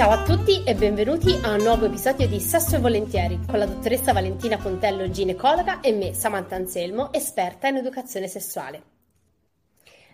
[0.00, 3.66] Ciao a tutti e benvenuti a un nuovo episodio di Sesso e Volentieri con la
[3.66, 8.82] dottoressa Valentina Pontello, ginecologa, e me, Samantha Anselmo, esperta in educazione sessuale.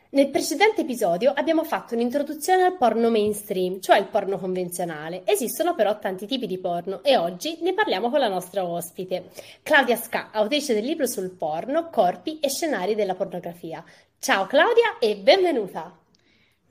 [0.09, 5.23] Nel precedente episodio abbiamo fatto un'introduzione al porno mainstream, cioè il porno convenzionale.
[5.25, 9.31] Esistono però tanti tipi di porno e oggi ne parliamo con la nostra ospite,
[9.63, 13.85] Claudia Ska, autrice del libro sul porno, corpi e scenari della pornografia.
[14.19, 15.97] Ciao Claudia e benvenuta!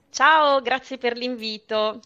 [0.09, 2.01] Ciao, grazie per l'invito.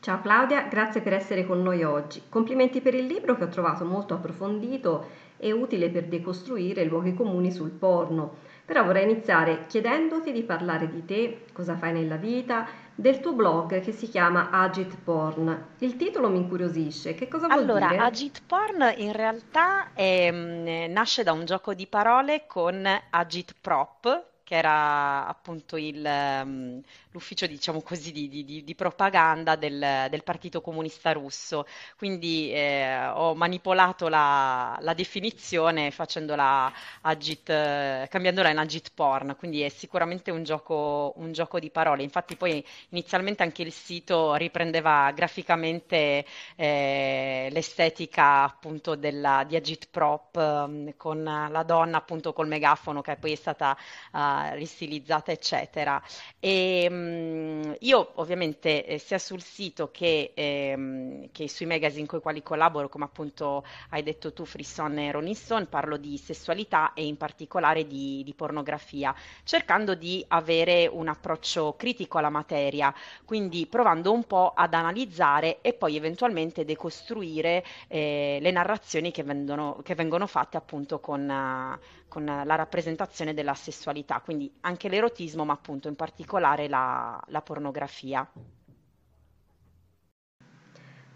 [0.00, 2.22] Ciao Claudia, grazie per essere con noi oggi.
[2.28, 7.50] Complimenti per il libro che ho trovato molto approfondito e utile per decostruire luoghi comuni
[7.50, 8.36] sul porno.
[8.64, 13.80] Però vorrei iniziare chiedendoti di parlare di te, cosa fai nella vita, del tuo blog
[13.80, 15.66] che si chiama Agit Porn.
[15.78, 17.90] Il titolo mi incuriosisce, che cosa vuol allora, dire?
[17.90, 23.54] Allora, Agit Porn in realtà è, mm, nasce da un gioco di parole con Agit
[23.60, 30.22] Prop, che era appunto il, um, l'ufficio, diciamo così, di, di, di propaganda del, del,
[30.22, 31.66] Partito Comunista Russo.
[31.96, 39.62] Quindi eh, ho manipolato la, la, definizione facendola agit, eh, cambiandola in agit porn, quindi
[39.62, 42.04] è sicuramente un gioco, un gioco, di parole.
[42.04, 50.36] Infatti poi inizialmente anche il sito riprendeva graficamente eh, l'estetica appunto della, di agit prop
[50.36, 53.76] um, con la donna appunto col megafono che poi è stata
[54.12, 56.02] uh, ristilizzata, eccetera.
[56.38, 62.18] E, mh, mm, io ovviamente eh, sia sul sito che, ehm, che, sui magazine con
[62.18, 67.06] i quali collaboro, come appunto hai detto tu, Frisson e Ronisson, parlo di sessualità e
[67.06, 72.94] in particolare di, di pornografia, cercando di avere un approccio critico alla materia,
[73.24, 79.80] quindi provando un po' ad analizzare e poi eventualmente decostruire eh, le narrazioni che vengono,
[79.82, 85.52] che vengono fatte appunto con, uh, con la rappresentazione della sessualità, quindi anche l'erotismo, ma
[85.52, 88.26] appunto in particolare la, la pornografia.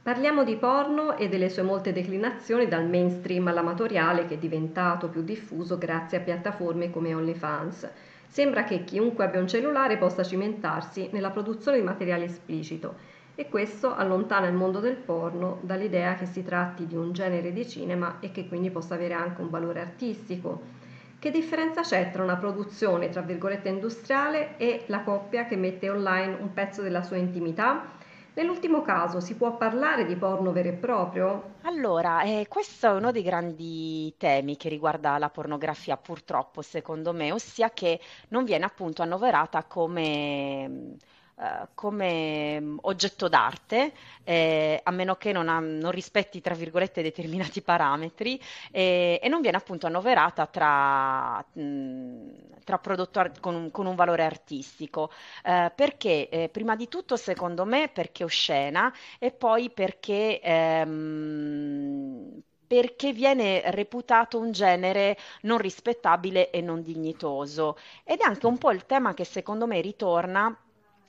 [0.02, 5.22] Parliamo di porno e delle sue molte declinazioni dal mainstream all'amatoriale che è diventato più
[5.22, 7.90] diffuso grazie a piattaforme come OnlyFans.
[8.28, 12.96] Sembra che chiunque abbia un cellulare possa cimentarsi nella produzione di materiale esplicito
[13.34, 17.66] e questo allontana il mondo del porno dall'idea che si tratti di un genere di
[17.66, 20.79] cinema e che quindi possa avere anche un valore artistico.
[21.20, 26.34] Che differenza c'è tra una produzione, tra virgolette, industriale e la coppia che mette online
[26.40, 27.92] un pezzo della sua intimità?
[28.32, 31.56] Nell'ultimo caso si può parlare di porno vero e proprio?
[31.64, 37.32] Allora, eh, questo è uno dei grandi temi che riguarda la pornografia, purtroppo, secondo me,
[37.32, 40.96] ossia che non viene appunto annoverata come
[41.40, 43.92] eh, come mm, oggetto d'arte,
[44.24, 48.38] eh, a meno che non, ha, non, rispetti, tra virgolette, determinati parametri,
[48.70, 52.28] eh, e non viene appunto annoverata tra, mm,
[52.62, 55.10] tra prodotto art- con, un, con, un, valore artistico.
[55.42, 56.28] Eh, perché?
[56.28, 60.40] Eh, prima di tutto, secondo me, perché oscena e poi perché...
[60.42, 67.76] Ehm, perché viene reputato un genere non rispettabile e non dignitoso.
[68.04, 70.56] Ed è anche un po' il tema che secondo me ritorna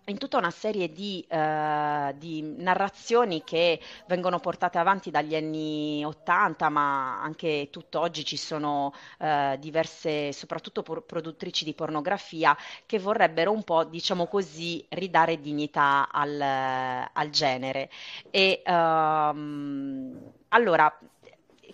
[0.05, 6.69] in tutta una serie di, uh, di, narrazioni che vengono portate avanti dagli anni 80,
[6.69, 13.63] ma anche tutt'oggi ci sono uh, diverse, soprattutto por- produttrici di pornografia, che vorrebbero un
[13.63, 17.89] po', diciamo così, ridare dignità al, al genere.
[18.31, 20.93] E, um, allora,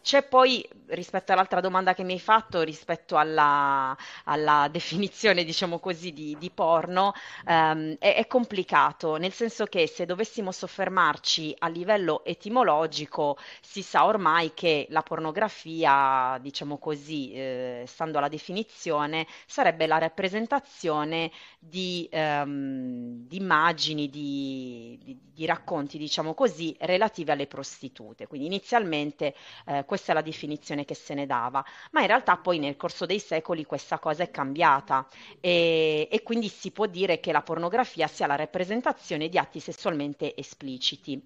[0.07, 6.13] c'è poi, rispetto all'altra domanda che mi hai fatto, rispetto alla, alla definizione, diciamo così,
[6.13, 7.11] di, di porno,
[7.45, 14.05] ehm, è, è, complicato, nel senso che se dovessimo soffermarci a livello etimologico, si sa
[14.05, 23.27] ormai che la pornografia, diciamo così, eh, stando alla definizione, sarebbe la rappresentazione di, ehm,
[23.27, 28.25] di immagini, di, di, racconti, diciamo così, relativi alle prostitute.
[28.27, 29.35] Quindi inizialmente
[29.65, 33.07] eh, questa è la definizione che se ne dava, ma in realtà poi nel corso
[33.07, 35.07] dei secoli questa cosa è cambiata
[35.39, 40.35] e, e quindi si può dire che la pornografia sia la rappresentazione di atti sessualmente
[40.35, 41.19] espliciti.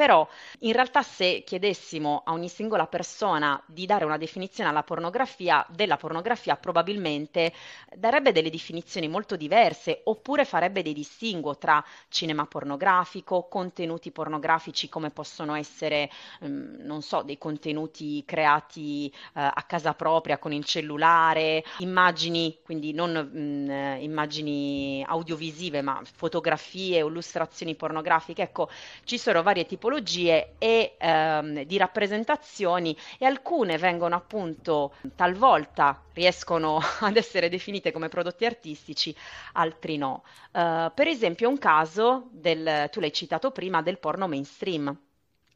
[0.00, 0.26] Però
[0.60, 5.98] in realtà se chiedessimo a ogni singola persona di dare una definizione alla pornografia, della
[5.98, 7.52] pornografia probabilmente
[7.94, 15.10] darebbe delle definizioni molto diverse oppure farebbe dei distinguo tra cinema pornografico, contenuti pornografici come
[15.10, 16.08] possono essere,
[16.40, 22.94] um, non so, dei contenuti creati uh, a casa propria con il cellulare, immagini, quindi
[22.94, 28.40] non um, immagini audiovisive ma fotografie o illustrazioni pornografiche.
[28.40, 28.70] Ecco,
[29.04, 36.78] ci sono varie tipologie tipologie e ehm, di rappresentazioni e alcune vengono appunto talvolta riescono
[37.00, 39.14] ad essere definite come prodotti artistici,
[39.54, 40.22] altri no.
[40.52, 44.96] Uh, per esempio un caso del, tu l'hai citato prima, del porno mainstream.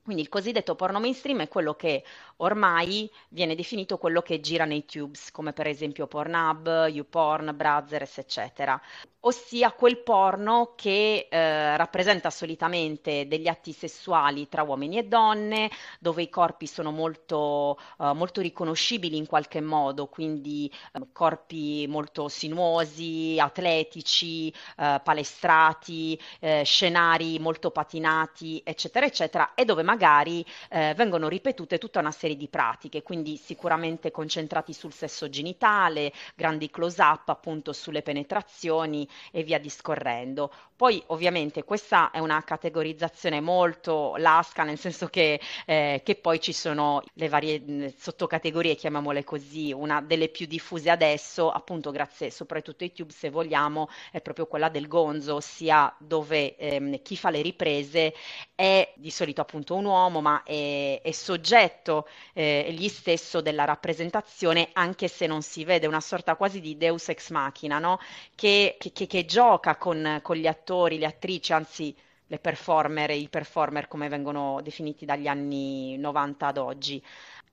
[0.03, 2.05] Quindi il cosiddetto porno mainstream è quello che
[2.39, 8.81] ormai viene definito quello che gira nei tubes, come per esempio Pornhub, YouPorn, Brazzers, eccetera.
[9.27, 16.23] Ossia quel porno che eh, rappresenta solitamente degli atti sessuali tra uomini e donne, dove
[16.23, 23.39] i corpi sono molto, eh, molto riconoscibili in qualche modo, quindi eh, corpi molto sinuosi,
[23.41, 31.79] atletici, eh, palestrati, eh, scenari molto patinati, eccetera, eccetera, e dove magari eh, vengono ripetute
[31.79, 38.03] tutta una serie di pratiche, quindi sicuramente concentrati sul sesso genitale, grandi close-up appunto sulle
[38.03, 40.51] penetrazioni e via discorrendo.
[40.77, 46.53] Poi ovviamente questa è una categorizzazione molto lasca, nel senso che, eh, che poi ci
[46.53, 52.93] sono le varie sottocategorie, chiamiamole così, una delle più diffuse adesso, appunto grazie soprattutto ai
[52.93, 58.15] tube se vogliamo, è proprio quella del gonzo, ossia dove ehm, chi fa le riprese
[58.55, 64.71] è di solito appunto un uomo, ma è, è soggetto eh, egli stesso della rappresentazione,
[64.73, 67.99] anche se non si vede una sorta quasi di deus ex machina, no?
[68.35, 71.95] che, che, che, gioca con, con gli attori, le attrici, anzi
[72.27, 77.03] le performer e i performer come vengono definiti dagli anni 90 ad oggi.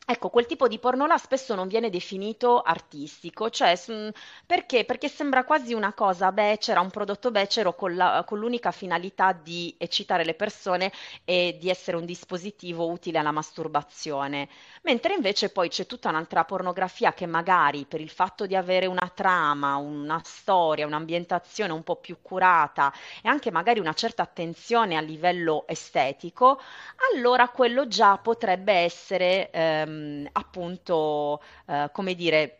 [0.05, 3.75] Ecco, quel tipo di porno là spesso non viene definito artistico, cioè
[4.45, 4.83] perché?
[4.83, 9.73] Perché sembra quasi una cosa becera, un prodotto becero con, la, con l'unica finalità di
[9.77, 10.91] eccitare le persone
[11.23, 14.49] e di essere un dispositivo utile alla masturbazione.
[14.83, 19.11] Mentre invece poi c'è tutta un'altra pornografia che magari per il fatto di avere una
[19.13, 22.91] trama, una storia, un'ambientazione un po' più curata
[23.21, 26.59] e anche magari una certa attenzione a livello estetico,
[27.13, 29.51] allora quello già potrebbe essere...
[29.51, 32.55] Ehm, appunto, eh, come dire,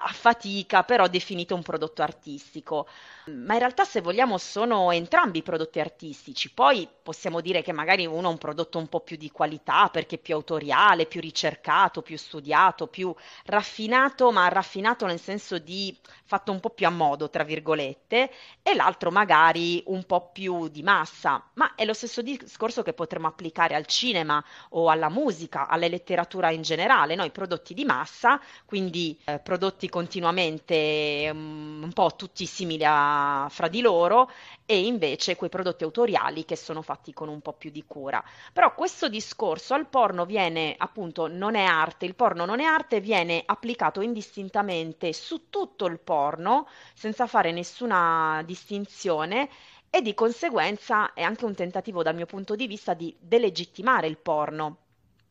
[0.00, 2.86] a fatica, però definito un prodotto artistico
[3.28, 6.52] ma in realtà se vogliamo sono entrambi prodotti artistici.
[6.52, 10.18] Poi possiamo dire che magari uno è un prodotto un po' più di qualità perché
[10.18, 13.14] più autoriale, più ricercato, più studiato, più
[13.44, 18.30] raffinato, ma raffinato nel senso di fatto un po' più a modo, tra virgolette,
[18.62, 23.26] e l'altro magari un po' più di massa, ma è lo stesso discorso che potremmo
[23.26, 27.14] applicare al cinema o alla musica, alla letteratura in generale?
[27.14, 33.17] I prodotti di massa, quindi eh, prodotti continuamente um, un po' tutti simili a
[33.48, 34.30] fra di loro
[34.66, 38.22] e invece quei prodotti autoriali che sono fatti con un po' più di cura.
[38.52, 43.00] Però questo discorso al porno viene appunto non è arte, il porno non è arte,
[43.00, 49.48] viene applicato indistintamente su tutto il porno senza fare nessuna distinzione
[49.90, 54.18] e di conseguenza è anche un tentativo dal mio punto di vista di delegittimare il
[54.18, 54.87] porno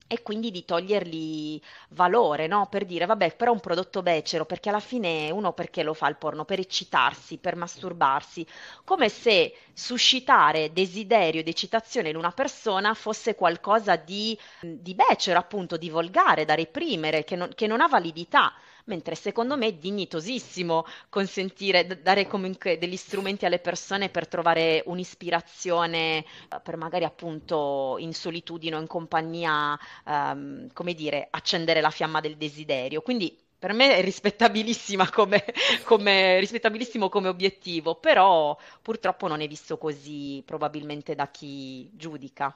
[0.07, 1.59] e quindi di togliergli
[1.89, 2.67] valore, no?
[2.69, 6.07] Per dire, vabbè, però è un prodotto becero, perché alla fine uno perché lo fa
[6.07, 6.45] il porno?
[6.45, 8.45] Per eccitarsi, per masturbarsi,
[8.83, 15.77] come se suscitare desiderio ed eccitazione in una persona fosse qualcosa di, di becero, appunto,
[15.77, 18.53] di volgare, da reprimere, che non, che non ha validità
[18.87, 26.17] mentre secondo me è dignitosissimo consentire, dare comunque degli strumenti alle persone per trovare un'ispirazione,
[26.19, 26.25] eh,
[26.63, 32.37] per magari appunto in solitudine o in compagnia, ehm, come dire, accendere la fiamma del
[32.37, 33.01] desiderio.
[33.01, 35.43] Quindi per me è rispettabilissima come,
[35.83, 42.55] come, rispettabilissimo come obiettivo, però purtroppo non è visto così probabilmente da chi giudica.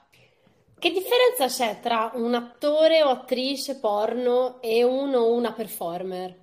[0.82, 6.41] Che differenza c'è tra un attore o attrice porno e uno o una performer?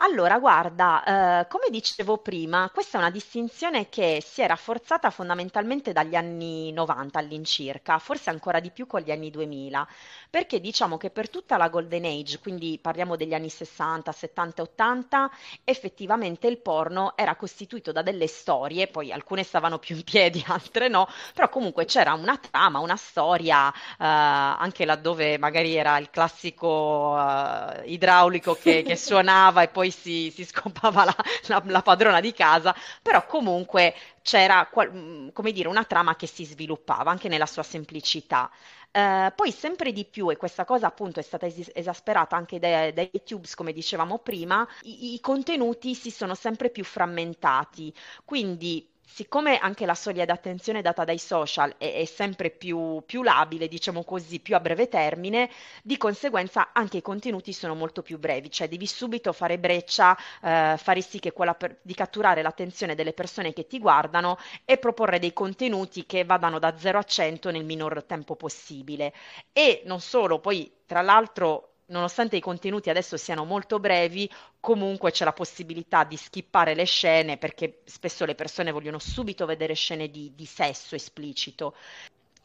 [0.00, 5.90] Allora, guarda, eh, come dicevo prima, questa è una distinzione che si è rafforzata fondamentalmente
[5.92, 9.86] dagli anni 90 all'incirca, forse ancora di più con gli anni 2000,
[10.30, 15.30] perché diciamo che per tutta la Golden Age, quindi parliamo degli anni 60, 70 80,
[15.64, 20.86] effettivamente il porno era costituito da delle storie, poi alcune stavano più in piedi, altre
[20.88, 27.16] no, però comunque c'era una trama, una storia, eh, anche laddove magari era il classico
[27.18, 31.16] eh, idraulico che, che suonava e poi poi si, si scopava la,
[31.46, 36.44] la, la, padrona di casa, però comunque c'era mm, come dire, una trama che si
[36.44, 38.50] sviluppava anche nella sua semplicità.
[38.90, 42.92] Uh, poi sempre di più, e questa cosa appunto è stata es- esasperata anche dai,
[42.92, 47.92] dai tubes, come dicevamo prima, i-, i contenuti si sono sempre più frammentati,
[48.24, 53.66] quindi siccome anche la soglia d'attenzione data dai social è, è sempre più, più, labile,
[53.66, 55.50] diciamo così, più a breve termine,
[55.82, 60.76] di conseguenza anche i contenuti sono molto più brevi, cioè devi subito fare breccia, eh,
[60.76, 65.18] fare sì che quella per, di catturare l'attenzione delle persone che ti guardano e proporre
[65.18, 69.12] dei contenuti che vadano da 0 a 100 nel minor tempo possibile.
[69.52, 74.30] E non solo, poi tra l'altro nonostante i contenuti adesso siano molto brevi,
[74.60, 79.74] comunque c'è la possibilità di skippare le scene perché spesso le persone vogliono subito vedere
[79.74, 81.74] scene di, di sesso esplicito.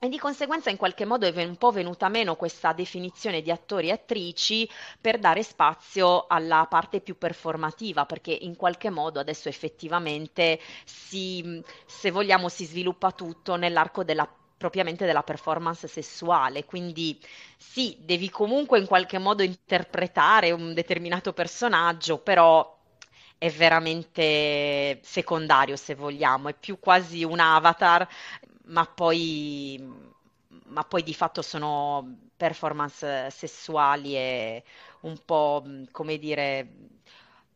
[0.03, 3.87] E di conseguenza in qualche modo è un po' venuta meno questa definizione di attori
[3.87, 4.69] e attrici
[4.99, 12.11] per dare spazio alla parte più performativa, perché in qualche modo adesso effettivamente si, se
[12.11, 14.29] vogliamo, si sviluppa tutto nell'arco della
[14.63, 17.19] propriamente della performance sessuale, quindi
[17.57, 22.77] sì, devi comunque in qualche modo interpretare un determinato personaggio, però
[23.37, 28.07] è veramente secondario se vogliamo, è più quasi un avatar,
[28.67, 29.85] ma poi,
[30.67, 34.63] ma poi di fatto sono performance sessuali e
[35.01, 36.69] un po', come dire,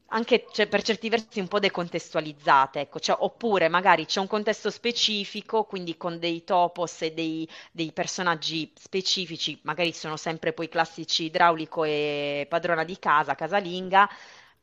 [0.09, 4.69] anche cioè, per certi versi un po' decontestualizzate, ecco, cioè, oppure magari c'è un contesto
[4.69, 11.25] specifico, quindi con dei topos e dei, dei, personaggi specifici, magari sono sempre poi classici
[11.25, 14.09] idraulico e padrona di casa, casalinga,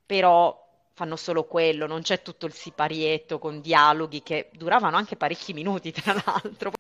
[0.07, 0.63] però
[0.95, 5.93] fanno solo quello, non c'è tutto il siparietto con dialoghi che duravano anche parecchi minuti,
[5.93, 6.73] tra l'altro.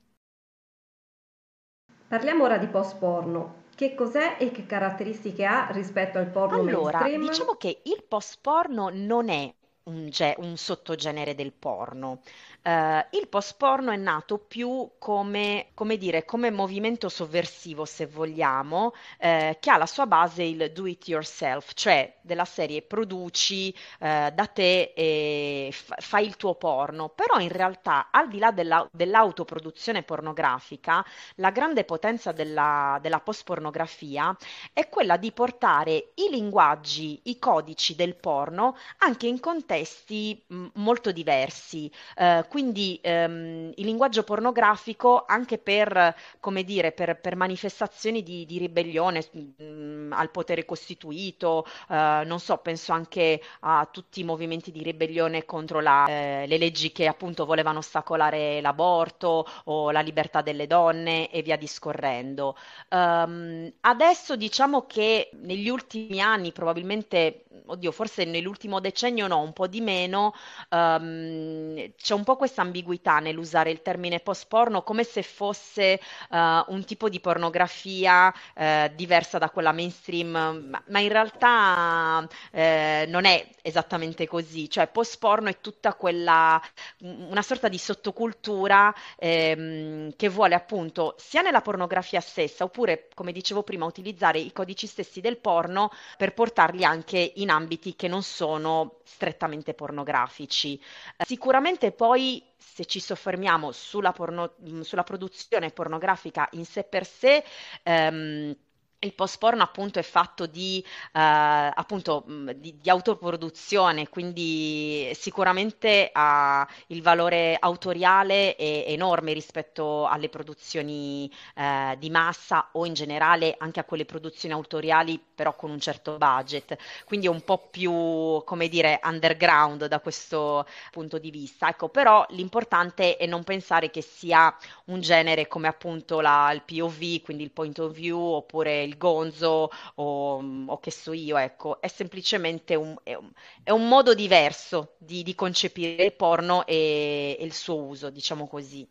[2.08, 3.63] Parliamo ora di post porno.
[3.74, 7.20] Che cos'è e che caratteristiche ha rispetto al porno Allora, mainstream?
[7.20, 12.20] diciamo che il post porno non è un, ge- un sottogenere del porno.
[12.62, 18.92] Eh, il post porno è nato più come, come dire, come movimento sovversivo, se vogliamo,
[19.18, 24.32] eh, che ha la sua base il do it yourself, cioè della serie produci eh,
[24.34, 27.10] da te e f- fai il tuo porno.
[27.10, 31.04] Però in realtà, al di là della- dell'autoproduzione pornografica,
[31.36, 34.34] la grande potenza della, della post-pornografia
[34.72, 41.12] è quella di portare i linguaggi, i codici del porno anche in contesti mh, molto
[41.12, 41.90] diversi.
[42.16, 48.58] Eh, quindi ehm, il linguaggio pornografico anche per, come dire, per, per manifestazioni di, di
[48.58, 54.70] ribellione mh, mm, al potere costituito, eh, non so, penso anche a tutti i movimenti
[54.70, 60.42] di ribellione contro la, eh, le leggi che appunto volevano ostacolare l'aborto o la libertà
[60.42, 62.56] delle donne e via discorrendo.
[62.90, 69.63] Um, adesso diciamo che negli ultimi anni, probabilmente, oddio, forse nell'ultimo decennio no, un po'
[69.66, 70.34] di meno,
[70.70, 76.36] um, c'è un po' questa ambiguità nell'usare il termine post porno come se fosse uh,
[76.36, 83.24] un tipo di pornografia uh, diversa da quella mainstream, ma, ma in realtà uh, non
[83.24, 86.60] è esattamente così, cioè post porno è tutta quella,
[86.98, 93.62] una sorta di sottocultura ehm, che vuole appunto sia nella pornografia stessa oppure, come dicevo
[93.62, 98.98] prima, utilizzare i codici stessi del porno per portarli anche in ambiti che non sono
[99.04, 100.80] strettamente pornografici.
[101.24, 107.44] Sicuramente poi se ci soffermiamo sulla, porno- sulla produzione pornografica in sé per sé,
[107.82, 108.56] ehm,
[109.04, 112.24] il post porno appunto è fatto di, eh, appunto,
[112.56, 121.96] di, di, autoproduzione, quindi sicuramente ha il valore autoriale è enorme rispetto alle produzioni eh,
[121.98, 126.76] di massa o in generale anche a quelle produzioni autoriali però con un certo budget,
[127.04, 131.68] quindi è un po' più, come dire, underground da questo punto di vista.
[131.68, 134.54] Ecco, però l'importante è non pensare che sia
[134.86, 139.70] un genere come appunto la, il POV, quindi il point of view oppure il gonzo
[139.94, 143.30] o, o che so io, ecco, è semplicemente un, è un,
[143.62, 148.46] è un modo diverso di, di, concepire il porno e, e il suo uso, diciamo
[148.46, 148.88] così.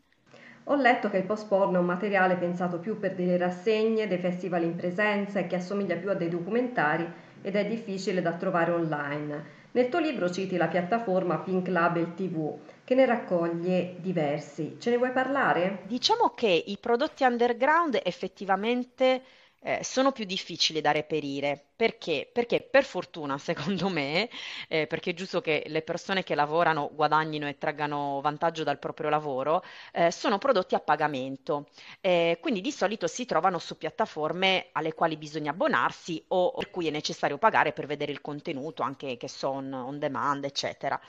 [0.65, 4.19] Ho letto che il post porno è un materiale pensato più per delle rassegne, dei
[4.19, 7.05] festival in presenza e che assomiglia più a dei documentari
[7.41, 9.62] ed è difficile da trovare online.
[9.74, 14.77] Nel tuo libro citi la piattaforma Pink Label TV che ne raccoglie diversi.
[14.79, 15.81] Ce ne vuoi parlare?
[15.86, 19.22] Diciamo che i prodotti underground effettivamente
[19.63, 21.73] eh, sono più difficili da reperire.
[21.75, 22.30] Perché?
[22.32, 24.30] Perché per fortuna, secondo me,
[24.68, 29.10] eh, perché è giusto che le persone che lavorano guadagnino e traggano vantaggio dal proprio
[29.10, 31.68] lavoro, eh, sono prodotti a pagamento.
[32.00, 36.88] Eh, quindi di solito si trovano su piattaforme alle quali bisogna abbonarsi o per cui
[36.88, 41.00] è necessario pagare per vedere il contenuto, anche che sono on demand, eccetera.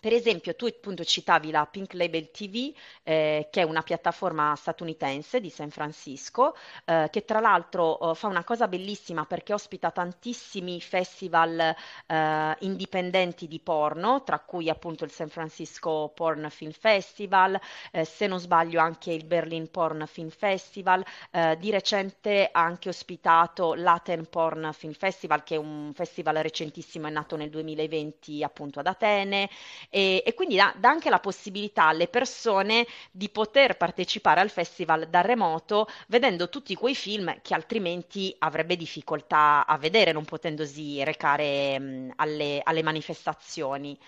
[0.00, 5.40] Per esempio, tu appunto citavi la Pink Label TV, eh, che è una piattaforma statunitense
[5.40, 6.54] di San Francisco,
[6.86, 11.74] eh, che tra l'altro eh, fa una cosa bellissima perché ospita tantissimi festival
[12.06, 17.58] eh, indipendenti di porno, tra cui appunto il San Francisco Porn Film Festival,
[17.90, 22.88] eh, se non sbaglio anche il Berlin Porn Film Festival, eh, di recente ha anche
[22.88, 28.80] ospitato l'Aten Porn Film Festival, che è un festival recentissimo, è nato nel 2020 appunto
[28.80, 29.48] ad Atene,
[29.88, 35.08] e, e quindi dà, dà anche la possibilità alle persone di poter partecipare al festival
[35.08, 41.78] da remoto, vedendo tutti quei film che altrimenti avrebbe difficoltà a vedere, non potendosi recare
[41.78, 43.98] mh, alle, alle manifestazioni.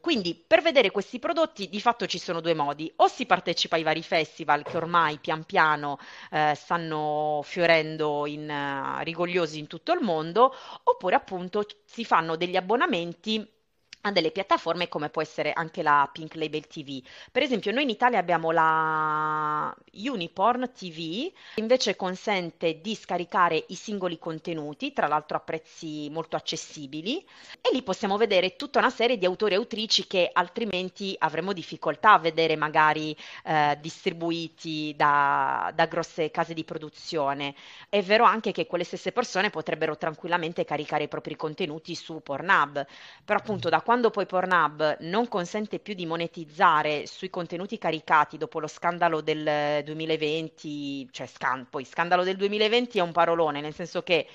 [0.00, 3.82] Quindi per vedere questi prodotti di fatto ci sono due modi, o si partecipa ai
[3.82, 5.98] vari festival che ormai pian piano
[6.30, 12.56] eh, stanno fiorendo in, uh, rigogliosi in tutto il mondo, oppure appunto si fanno degli
[12.56, 13.60] abbonamenti
[14.02, 17.02] a delle piattaforme come può essere anche la Pink Label TV.
[17.30, 23.74] Per esempio, noi in Italia abbiamo la Uniporn TV, che invece consente di scaricare i
[23.74, 27.24] singoli contenuti, tra l'altro a prezzi molto accessibili,
[27.60, 32.12] e lì possiamo vedere tutta una serie di autori e autrici che altrimenti avremmo difficoltà
[32.12, 37.54] a vedere magari eh, distribuiti da, da grosse case di produzione.
[37.88, 42.84] È vero anche che quelle stesse persone potrebbero tranquillamente caricare i propri contenuti su Pornhub,
[43.24, 48.38] però appunto da quando quando poi Pornhub non consente più di monetizzare sui contenuti caricati
[48.38, 53.74] dopo lo scandalo del 2020, cioè scan- poi scandalo del 2020 è un parolone, nel
[53.74, 54.26] senso che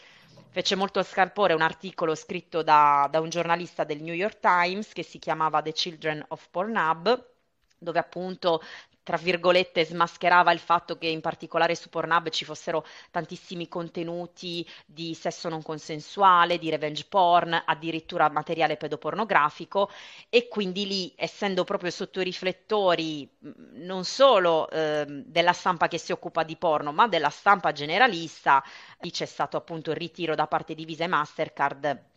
[0.52, 5.02] fece molto scalpore un articolo scritto da, da un giornalista del New York Times che
[5.02, 7.28] si chiamava The Children of Pornhub
[7.80, 8.62] dove appunto
[9.08, 15.14] tra virgolette, smascherava il fatto che in particolare su Pornhub ci fossero tantissimi contenuti di
[15.14, 19.90] sesso non consensuale, di revenge porn, addirittura materiale pedopornografico.
[20.28, 23.30] E quindi lì, essendo proprio sotto i riflettori
[23.76, 28.62] non solo eh, della stampa che si occupa di porno, ma della stampa generalista,
[29.00, 32.16] lì c'è stato appunto il ritiro da parte di Visa e Mastercard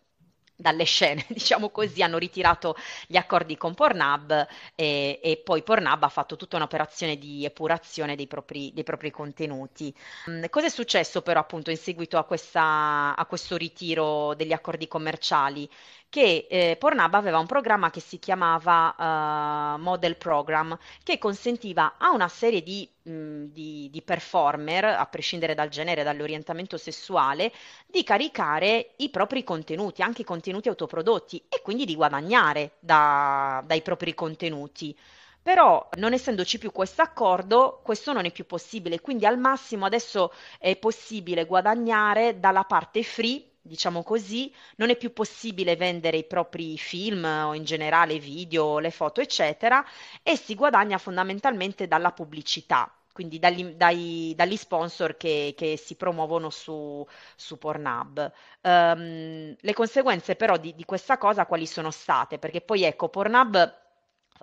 [0.61, 2.75] dalle scene, diciamo così, hanno ritirato
[3.07, 8.27] gli accordi con Pornhub e, e poi Pornhub ha fatto tutta un'operazione di epurazione dei
[8.27, 9.93] propri, dei propri contenuti.
[10.29, 14.87] Mm, cosa è successo però appunto in seguito a, questa, a questo ritiro degli accordi
[14.87, 15.69] commerciali?
[16.11, 22.11] Che eh, Pornhub aveva un programma che si chiamava uh, Model Program, che consentiva a
[22.11, 27.53] una serie di, mh, di, di, performer, a prescindere dal genere, dall'orientamento sessuale,
[27.87, 33.81] di caricare i propri contenuti, anche i contenuti autoprodotti, e quindi di guadagnare da, dai
[33.81, 34.93] propri contenuti.
[35.41, 40.33] Però non essendoci più questo accordo, questo non è più possibile, quindi al massimo adesso
[40.59, 46.77] è possibile guadagnare dalla parte free diciamo così, non è più possibile vendere i propri
[46.77, 49.85] film o in generale video, le foto, eccetera,
[50.23, 52.93] e si guadagna fondamentalmente dalla pubblicità.
[53.13, 58.31] Quindi dagli, dai, dagli sponsor che, che, si promuovono su, su Pornhub.
[58.61, 62.39] Um, le conseguenze però di, di questa cosa quali sono state?
[62.39, 63.79] Perché poi ecco, Pornhub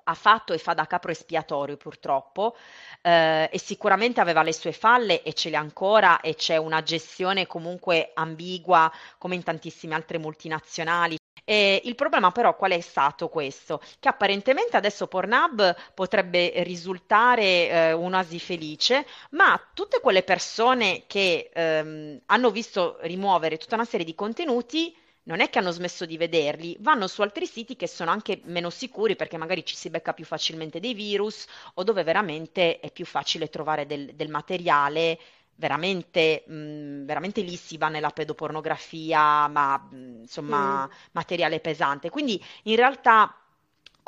[0.05, 2.57] ha fatto e fa da capro espiatorio purtroppo
[3.03, 6.83] eh, e sicuramente aveva le sue falle e ce le ha ancora e c'è una
[6.83, 11.17] gestione comunque ambigua come in tantissime altre multinazionali.
[11.45, 13.81] E il problema però qual è stato questo?
[13.99, 22.21] Che apparentemente adesso Pornhub potrebbe risultare eh, un'oasi felice, ma tutte quelle persone che ehm,
[22.27, 24.95] hanno visto rimuovere tutta una serie di contenuti
[25.29, 28.71] non è che hanno smesso di vederli, vanno su altri siti che sono anche meno
[28.71, 33.05] sicuri perché magari ci si becca più facilmente dei virus o dove veramente è più
[33.05, 35.19] facile trovare del, del materiale
[35.57, 40.91] veramente, mh, veramente lì si va nella pedopornografia, ma mh, insomma mm.
[41.13, 42.09] materiale pesante.
[42.09, 43.35] Quindi in realtà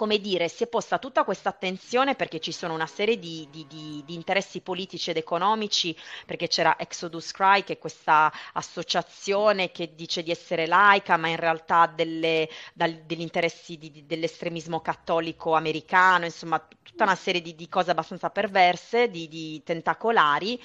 [0.01, 3.67] come dire, si è posta tutta questa attenzione perché ci sono una serie di, di,
[3.69, 9.95] di, di, interessi politici ed economici, perché c'era Exodus Cry, che è questa associazione che
[9.95, 16.67] dice di essere laica, ma in realtà ha delle, degli interessi dell'estremismo cattolico americano, insomma
[16.83, 20.59] tutta una serie di, cose abbastanza perverse, di tentacolari.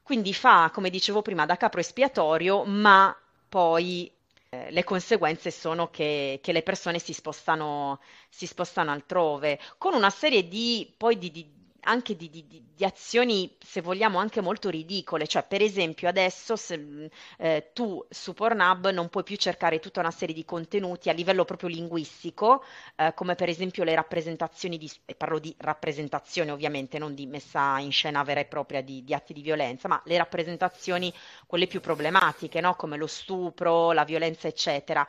[0.00, 3.12] Quindi fa, come dicevo prima, da capro espiatorio, ma
[3.48, 4.12] poi
[4.52, 10.10] eh, le conseguenze sono che, che le persone si spostano, si spostano, altrove, con una
[10.10, 11.59] serie di, poi di, di
[11.90, 15.26] anche di, di, di, azioni, se vogliamo, anche molto ridicole.
[15.26, 20.12] Cioè, per esempio, adesso se, eh, tu su Pornhub non puoi più cercare tutta una
[20.12, 22.62] serie di contenuti a livello proprio linguistico,
[22.96, 27.78] eh, come per esempio le rappresentazioni di, e parlo di rappresentazioni ovviamente, non di messa
[27.80, 31.12] in scena vera e propria di, di atti di violenza, ma le rappresentazioni,
[31.46, 32.74] quelle più problematiche, no?
[32.76, 35.06] come lo stupro, la violenza, eccetera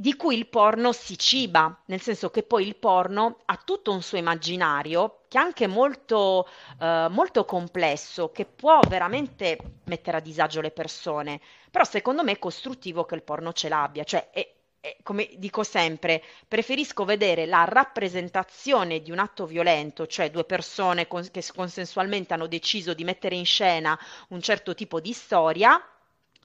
[0.00, 4.00] di cui il porno si ciba, nel senso che poi il porno ha tutto un
[4.00, 6.48] suo immaginario che è anche molto,
[6.80, 12.38] eh, molto complesso, che può veramente mettere a disagio le persone, però secondo me è
[12.38, 17.64] costruttivo che il porno ce l'abbia, cioè è, è, come dico sempre, preferisco vedere la
[17.64, 23.34] rappresentazione di un atto violento, cioè due persone con, che consensualmente hanno deciso di mettere
[23.34, 25.82] in scena un certo tipo di storia,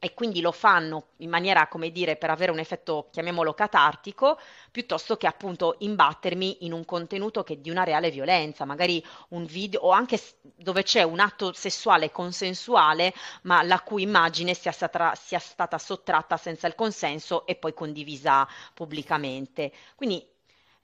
[0.03, 4.37] e quindi lo fanno in maniera, come dire, per avere un effetto, chiamiamolo catartico,
[4.69, 9.45] piuttosto che appunto imbattermi in un contenuto che è di una reale violenza, magari un
[9.45, 13.13] video o anche dove c'è un atto sessuale consensuale,
[13.43, 18.45] ma la cui immagine sia stata, sia stata sottratta senza il consenso e poi condivisa
[18.73, 19.71] pubblicamente.
[19.95, 20.32] Quindi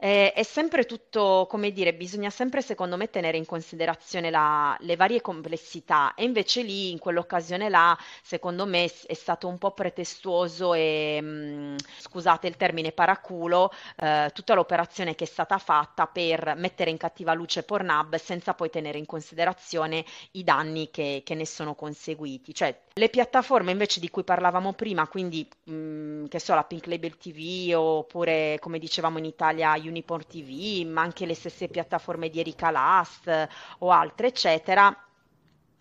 [0.01, 4.95] eh, è sempre tutto, come dire, bisogna sempre secondo me tenere in considerazione la- le
[4.95, 10.73] varie complessità e invece lì, in quell'occasione là, secondo me è stato un po' pretestuoso
[10.73, 16.89] e, mh, scusate il termine, paraculo, eh, tutta l'operazione che è stata fatta per mettere
[16.91, 21.75] in cattiva luce Pornhub senza poi tenere in considerazione i danni che, che ne sono
[21.75, 22.53] conseguiti.
[22.53, 27.17] Cioè, le piattaforme invece di cui parlavamo prima, quindi mh, che so, la Pink Label
[27.17, 32.71] TV oppure come dicevamo in Italia Uniporn TV, ma anche le stesse piattaforme di Erika
[32.71, 33.47] Last
[33.79, 34.95] o altre, eccetera,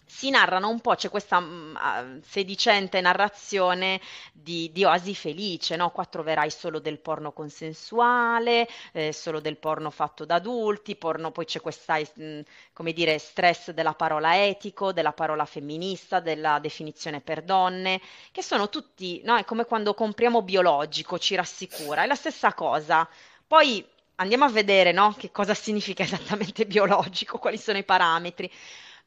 [0.09, 4.01] si narrano un po', c'è questa mh, mm, sedicente narrazione
[4.33, 5.90] di, di Oasi Felice, no?
[5.90, 11.44] Qua troverai solo del porno consensuale, eh, solo del porno fatto da adulti, porno, poi
[11.44, 12.40] c'è questa, mh, mm,
[12.73, 18.01] come dire, stress della parola etico, della parola femminista, della definizione per donne,
[18.33, 19.37] che sono tutti, no?
[19.37, 23.07] È come quando compriamo biologico, ci rassicura, è la stessa cosa.
[23.47, 23.85] Poi
[24.18, 25.14] andiamo a vedere, no?
[25.18, 28.50] Che cosa significa esattamente biologico, quali sono i parametri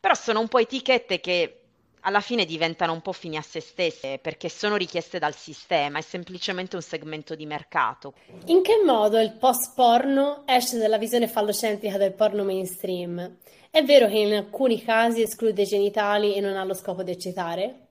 [0.02, 1.58] però sono un po' etichette che
[2.02, 6.02] alla fine diventano un po' fini a se stesse perché sono richieste dal sistema, è
[6.02, 8.16] semplicemente un segmento di mercato.
[8.46, 13.38] In che modo il post porno esce dalla visione fallocentrica del porno mainstream?
[13.70, 17.12] È vero che in alcuni casi esclude i genitali e non ha lo scopo di
[17.12, 17.90] eccitare?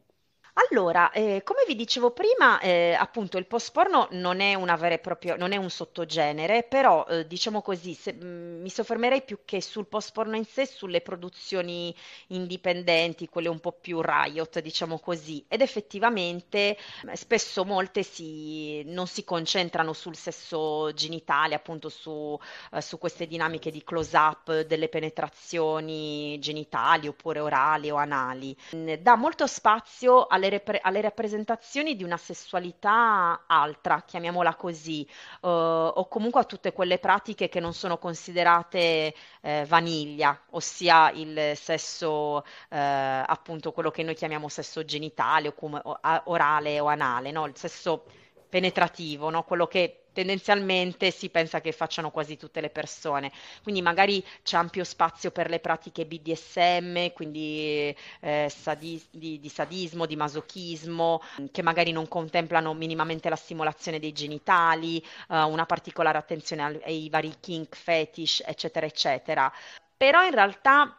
[0.55, 4.99] Allora, eh, come vi dicevo prima, eh, appunto il post-porno non è una vera e
[4.99, 9.61] propria, non è un sottogenere, però eh, diciamo così, se- mh, mi soffermerei più che
[9.63, 11.95] sul post-porno in sé, sulle produzioni
[12.29, 16.77] indipendenti, quelle un po' più riot, diciamo così, ed effettivamente
[17.09, 22.39] eh, spesso molte si, non si concentrano sul sesso genitale, appunto su,
[22.73, 28.57] eh, su queste dinamiche di close-up delle penetrazioni genitali oppure orali o anali.
[28.71, 35.07] Mh, Dà molto spazio alle repre- alle rappresentazioni di una sessualità altra, chiamiamola così,
[35.43, 41.53] uh, o comunque a tutte quelle pratiche che non sono considerate eh, vaniglia, ossia il
[41.55, 47.31] sesso, eh, appunto quello che noi chiamiamo sesso genitale o come, o, orale o anale,
[47.31, 47.47] no?
[47.47, 48.05] il sesso
[48.49, 49.45] penetrativo, no?
[49.45, 53.33] quello che tendenzialmente si pensa che facciano quasi tutte le persone.
[53.63, 60.07] Quindi magari c'è ampio spazio per le pratiche BDSM, quindi eh, sadi- di, di, sadismo,
[60.07, 61.21] di masochismo,
[61.51, 67.35] che magari non contemplano minimamente la stimolazione dei genitali, eh, una particolare attenzione ai vari
[67.41, 69.53] kink, fetish, eccetera, eccetera.
[69.97, 70.99] Però in realtà,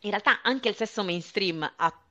[0.00, 2.03] in realtà anche il sesso mainstream ha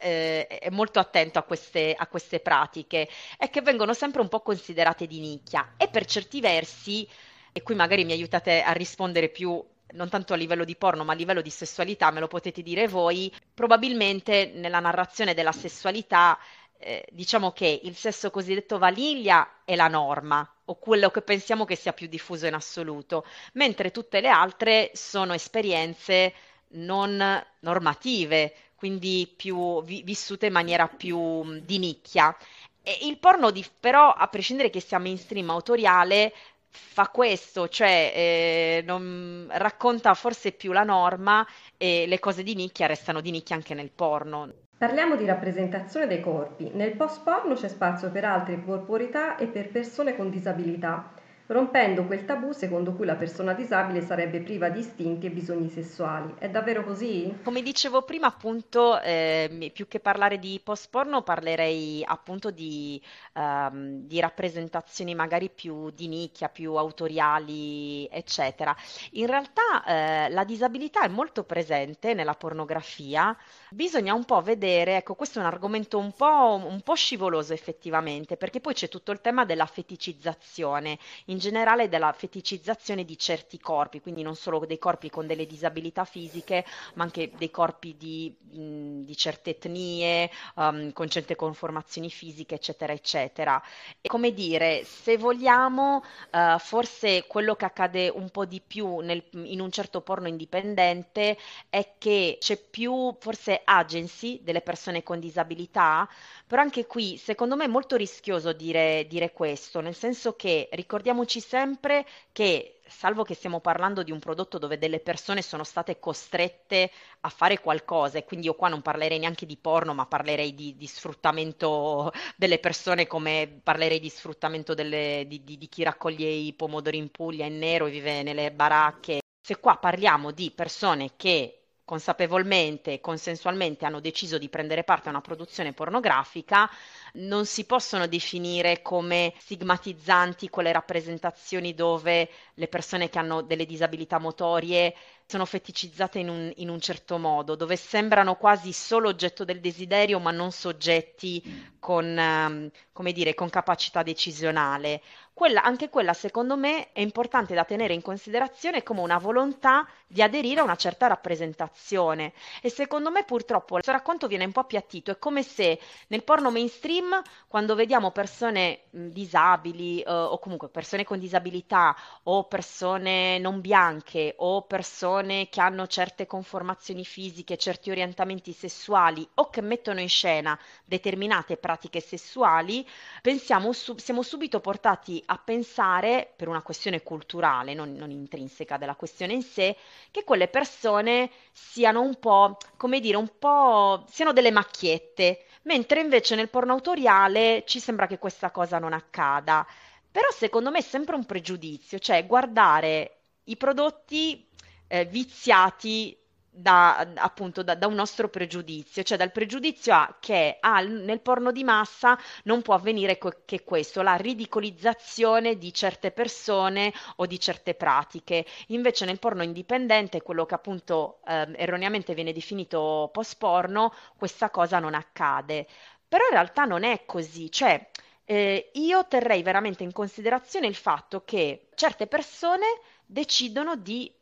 [0.00, 3.08] eh, è molto attento a queste, a queste pratiche
[3.38, 5.74] e che vengono sempre un po' considerate di nicchia.
[5.76, 7.08] E per certi versi,
[7.52, 11.12] e qui magari mi aiutate a rispondere più non tanto a livello di porno, ma
[11.12, 16.38] a livello di sessualità, me lo potete dire voi, probabilmente nella narrazione della sessualità
[16.78, 21.76] eh, diciamo che il sesso cosiddetto vaniglia è la norma o quello che pensiamo che
[21.76, 26.32] sia più diffuso in assoluto, mentre tutte le altre sono esperienze
[26.72, 32.34] non normative, quindi più vi- vissute in maniera più di nicchia.
[32.82, 36.32] E il porno, di- però, a prescindere che sia mainstream autoriale,
[36.70, 42.86] fa questo, cioè eh, non, racconta forse più la norma e le cose di nicchia
[42.86, 44.50] restano di nicchia anche nel porno.
[44.78, 46.70] Parliamo di rappresentazione dei corpi.
[46.72, 51.12] Nel post-porno c'è spazio per altre corporità e per persone con disabilità
[51.50, 56.34] rompendo quel tabù secondo cui la persona disabile sarebbe priva di istinti e bisogni sessuali.
[56.38, 57.38] È davvero così?
[57.42, 63.00] Come dicevo prima, appunto, eh, più che parlare di post porno, parlerei appunto di,
[63.34, 68.74] ehm, di rappresentazioni magari più di nicchia, più autoriali, eccetera.
[69.12, 73.36] In realtà eh, la disabilità è molto presente nella pornografia,
[73.70, 78.36] bisogna un po' vedere, ecco, questo è un argomento un po', un po' scivoloso effettivamente,
[78.36, 80.98] perché poi c'è tutto il tema della feticizzazione.
[81.26, 86.04] In generale della feticizzazione di certi corpi, quindi non solo dei corpi con delle disabilità
[86.04, 92.92] fisiche, ma anche dei corpi di, di certe etnie, um, con certe conformazioni fisiche, eccetera,
[92.92, 93.62] eccetera.
[94.00, 96.02] E come dire, se vogliamo,
[96.32, 101.38] uh, forse quello che accade un po' di più nel, in un certo porno indipendente
[101.68, 106.08] è che c'è più forse agency delle persone con disabilità,
[106.46, 111.40] però anche qui secondo me è molto rischioso dire, dire questo, nel senso che ricordiamoci
[111.40, 116.90] sempre che salvo che stiamo parlando di un prodotto dove delle persone sono state costrette
[117.20, 120.76] a fare qualcosa, e quindi io qua non parlerei neanche di porno, ma parlerei di,
[120.76, 126.52] di sfruttamento delle persone come parlerei di sfruttamento delle, di, di, di chi raccoglie i
[126.52, 129.20] pomodori in Puglia in nero e vive nelle baracche.
[129.40, 131.59] Se qua parliamo di persone che
[131.90, 136.70] consapevolmente e consensualmente hanno deciso di prendere parte a una produzione pornografica,
[137.14, 144.20] non si possono definire come stigmatizzanti quelle rappresentazioni dove le persone che hanno delle disabilità
[144.20, 144.94] motorie
[145.26, 150.18] sono feticizzate in un, in un, certo modo, dove sembrano quasi solo oggetto del desiderio,
[150.20, 155.00] ma non soggetti con, come dire, con capacità decisionale.
[155.32, 160.22] Quella, anche quella, secondo me, è importante da tenere in considerazione come una volontà di
[160.22, 162.32] aderire a una certa rappresentazione.
[162.60, 165.12] E secondo me, purtroppo, questo racconto viene un po' appiattito.
[165.12, 171.20] È come se nel porno mainstream, quando vediamo persone disabili, uh, o comunque persone con
[171.20, 179.26] disabilità, o persone non bianche, o persone che hanno certe conformazioni fisiche, certi orientamenti sessuali
[179.34, 182.84] o che mettono in scena determinate pratiche sessuali,
[183.22, 189.34] pensiamo, siamo subito portati a pensare, per una questione culturale, non, non intrinseca della questione
[189.34, 189.76] in sé,
[190.10, 196.34] che quelle persone siano un po', come dire, un po', siano delle macchiette, mentre invece
[196.34, 199.66] nel porno autoriale ci sembra che questa cosa non accada.
[200.10, 204.46] Però secondo me è sempre un pregiudizio, cioè guardare i prodotti
[204.88, 206.19] eh, viziati
[206.50, 211.52] da, appunto da, da, un nostro pregiudizio, cioè dal pregiudizio a che ah, nel porno
[211.52, 217.38] di massa non può avvenire co- che questo, la ridicolizzazione di certe persone o di
[217.38, 218.44] certe pratiche.
[218.68, 224.78] Invece nel porno indipendente, quello che appunto eh, erroneamente viene definito post porno, questa cosa
[224.80, 225.66] non accade.
[226.08, 227.88] Però in realtà non è così, cioè
[228.24, 232.66] eh, io terrei veramente in considerazione il fatto che certe persone
[233.06, 234.12] decidono di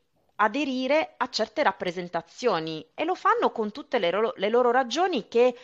[0.40, 5.56] aderire a certe rappresentazioni e lo fanno con tutte le loro, le loro ragioni che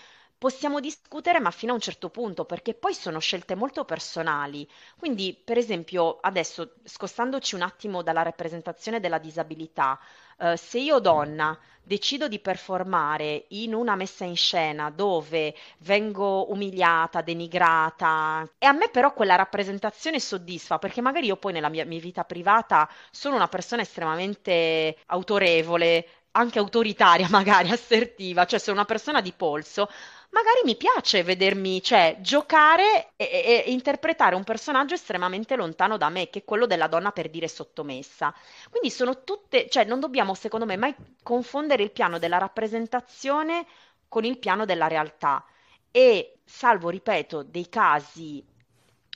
[0.44, 4.68] possiamo discutere, ma fino a un certo punto, perché poi sono scelte molto personali.
[4.98, 9.98] Quindi, per esempio, adesso scostandoci un attimo dalla rappresentazione della disabilità,
[10.38, 17.22] eh, se io donna decido di performare in una messa in scena dove vengo umiliata,
[17.22, 22.00] denigrata e a me però quella rappresentazione soddisfa perché magari io poi nella mia, mia
[22.00, 29.20] vita privata sono una persona estremamente autorevole, anche autoritaria magari, assertiva, cioè sono una persona
[29.20, 29.88] di polso,
[30.34, 36.28] magari mi piace vedermi, cioè, giocare e, e, interpretare un personaggio estremamente lontano da me,
[36.28, 38.34] che è quello della donna per dire sottomessa.
[38.68, 43.64] Quindi sono tutte, cioè, non dobbiamo, secondo me, mai confondere il piano della rappresentazione
[44.08, 45.44] con il piano della realtà.
[45.92, 48.44] E salvo, ripeto, dei casi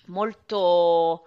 [0.06, 1.26] molto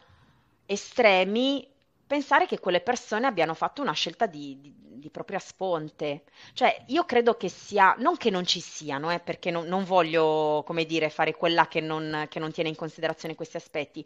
[0.66, 1.71] estremi,
[2.12, 6.24] pensare che quelle persone abbiano fatto una scelta di, di, di propria sponte.
[6.52, 10.62] Cioè, io credo che sia, non che non ci siano, eh, perché non, non, voglio,
[10.66, 14.06] come dire, fare quella che non, che non tiene in considerazione questi aspetti.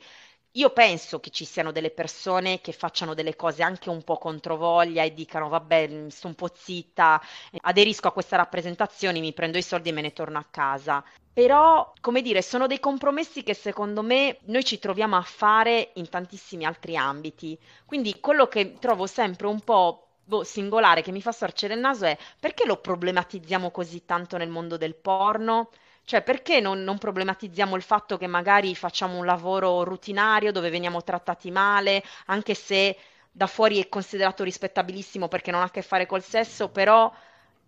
[0.58, 5.04] Io penso che ci siano delle persone che facciano delle cose anche un po' controvoglia
[5.04, 7.22] e dicano vabbè, sto un po' zitta,
[7.62, 11.04] aderisco a questa rappresentazione, mi prendo i soldi e me ne torno a casa.
[11.34, 16.08] Però, come dire, sono dei compromessi che secondo me noi ci troviamo a fare in
[16.10, 17.60] tantissimi altri ambiti.
[17.86, 22.06] Quindi quello che trovo sempre un po' boh, singolare che mi fa storcere il naso
[22.06, 25.70] è perché lo problematizziamo così tanto nel mondo del porno?
[26.06, 31.04] Cioè, perché non, non, problematizziamo il fatto che magari facciamo un lavoro rutinario dove veniamo
[31.04, 32.96] trattati male, anche se
[33.32, 37.12] da fuori è considerato rispettabilissimo perché non ha a che fare col sesso, però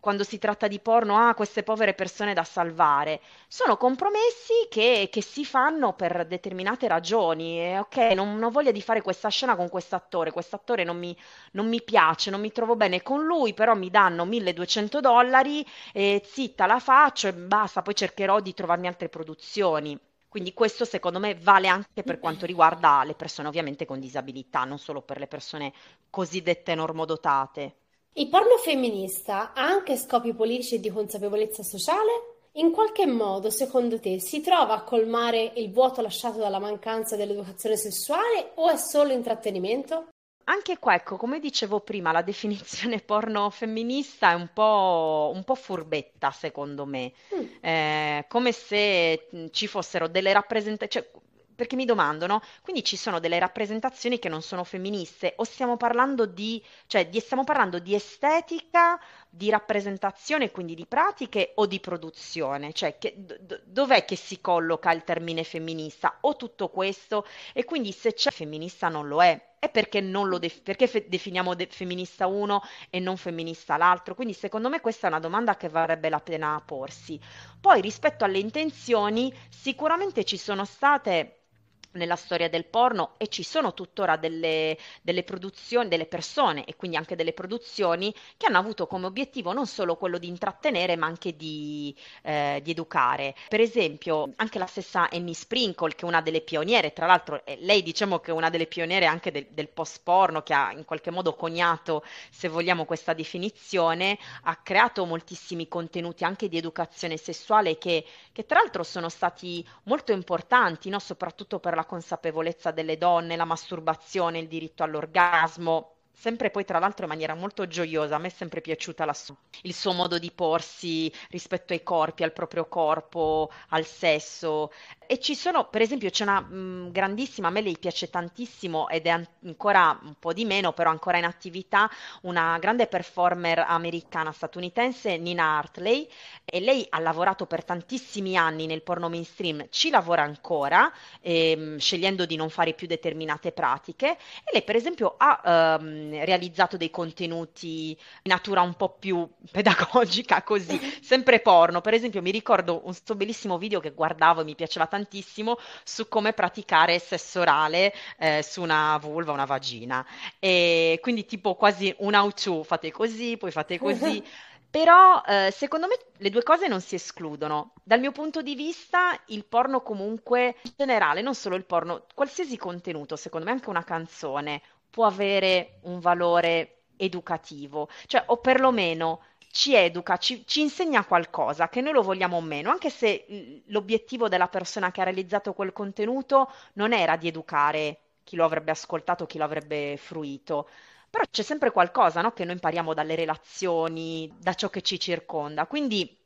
[0.08, 3.20] quando si tratta di porno, ah, queste povere persone da salvare.
[3.50, 7.60] Sono compromessi che, che si fanno per determinate ragioni.
[7.60, 11.14] E, ok, non, ho voglia di fare questa scena con quest'attore, quest'attore non
[11.52, 16.22] non mi piace, non mi trovo bene con lui, però mi danno 1200 dollari e
[16.26, 20.00] zitta la faccio e basta, poi cercherò di trovarmi altre produzioni.
[20.30, 24.80] Quindi questo secondo me vale anche per quanto riguarda le persone ovviamente con disabilità, non
[24.80, 25.74] solo per le persone
[26.10, 27.76] cosiddette normodotate.
[28.18, 32.48] Il porno femminista ha anche scopi politici e di consapevolezza sociale?
[32.54, 37.78] In qualche modo, secondo te, si trova a colmare il vuoto lasciato dalla mancanza dell'educazione
[37.78, 40.08] sessuale o è solo intrattenimento?
[40.46, 45.54] Anche qua, ecco, come dicevo prima, la definizione porno femminista è un po', un po'
[45.54, 47.12] furbetta, secondo me.
[47.36, 47.46] Mm.
[47.62, 51.22] Eh, come se ci fossero delle rappresentazioni, cioè,
[51.58, 52.42] perché mi domando, no?
[52.62, 57.20] Quindi ci sono delle rappresentazioni che non sono femministe o stiamo parlando di, cioè, di,
[57.20, 58.98] stiamo parlando di estetica,
[59.30, 62.74] di rappresentazione, quindi di pratiche o di produzione?
[62.74, 66.18] Cioè, che, d- dov'è che si colloca il termine femminista?
[66.22, 67.26] O tutto questo?
[67.54, 69.46] E quindi se c'è femminista non lo è.
[69.60, 74.14] E perché, non lo def- perché fe- definiamo de- femminista uno e non femminista l'altro?
[74.16, 77.20] Quindi secondo me questa è una domanda che varrebbe la pena porsi.
[77.60, 81.47] Poi rispetto alle intenzioni, sicuramente ci sono state
[81.92, 86.98] nella storia del porno e ci sono tuttora delle, delle, produzioni, delle persone e quindi
[86.98, 91.36] anche delle produzioni che hanno avuto come obiettivo non solo quello di intrattenere ma anche
[91.36, 93.36] di, eh, di educare.
[93.48, 97.58] Per esempio anche la stessa Annie Sprinkle che è una delle pioniere, tra l'altro eh,
[97.62, 100.86] lei diciamo che è una delle pioniere anche del, del post porno che ha in
[100.86, 107.78] qualche modo coniato se vogliamo questa definizione, ha creato moltissimi contenuti anche di educazione sessuale
[107.78, 111.00] che, che tra l'altro sono stati molto importanti, no?
[111.00, 117.04] soprattutto per la consapevolezza delle donne, la masturbazione, il diritto all'orgasmo, sempre poi tra l'altro
[117.04, 119.16] in maniera molto gioiosa, a me è sempre piaciuta la,
[119.62, 124.72] il suo modo di porsi rispetto ai corpi, al proprio corpo, al sesso.
[125.10, 129.06] E ci sono, per esempio, c'è una mh, grandissima, a me lei piace tantissimo ed
[129.06, 131.90] è an- ancora un po' di meno, però ancora in attività,
[132.24, 136.08] una grande performer americana statunitense, Nina Hartley,
[136.44, 140.92] e lei ha lavorato per tantissimi anni nel porno mainstream, ci lavora ancora,
[141.22, 146.78] ehm, scegliendo di non fare più determinate pratiche, e lei per esempio ha ehm, realizzato
[146.78, 151.82] dei contenuti di natura un po' più pedagogica, così, sempre porno.
[151.82, 155.58] Per esempio mi ricordo un suo bellissimo video che guardavo e mi piaceva tantissimo, tantissimo
[155.84, 160.06] su come praticare sesso orale eh, su una vulva, una vagina.
[160.40, 164.24] E quindi tipo quasi un how to, fate così, poi fate così.
[164.70, 167.74] Però eh, secondo me le due cose non si escludono.
[167.84, 172.58] Dal mio punto di vista, il porno comunque in generale, non solo il porno, qualsiasi
[172.58, 179.74] contenuto, secondo me anche una canzone può avere un valore educativo, cioè o perlomeno ci
[179.76, 184.48] educa, ci, ci, insegna qualcosa, che noi lo vogliamo o meno, anche se l'obiettivo della
[184.48, 189.38] persona che ha realizzato quel contenuto non era di educare chi lo avrebbe ascoltato, chi
[189.38, 190.68] lo avrebbe fruito.
[191.10, 192.34] Però c'è sempre qualcosa, no?
[192.34, 195.66] che noi impariamo dalle relazioni, da ciò che ci circonda.
[195.66, 196.18] Quindi,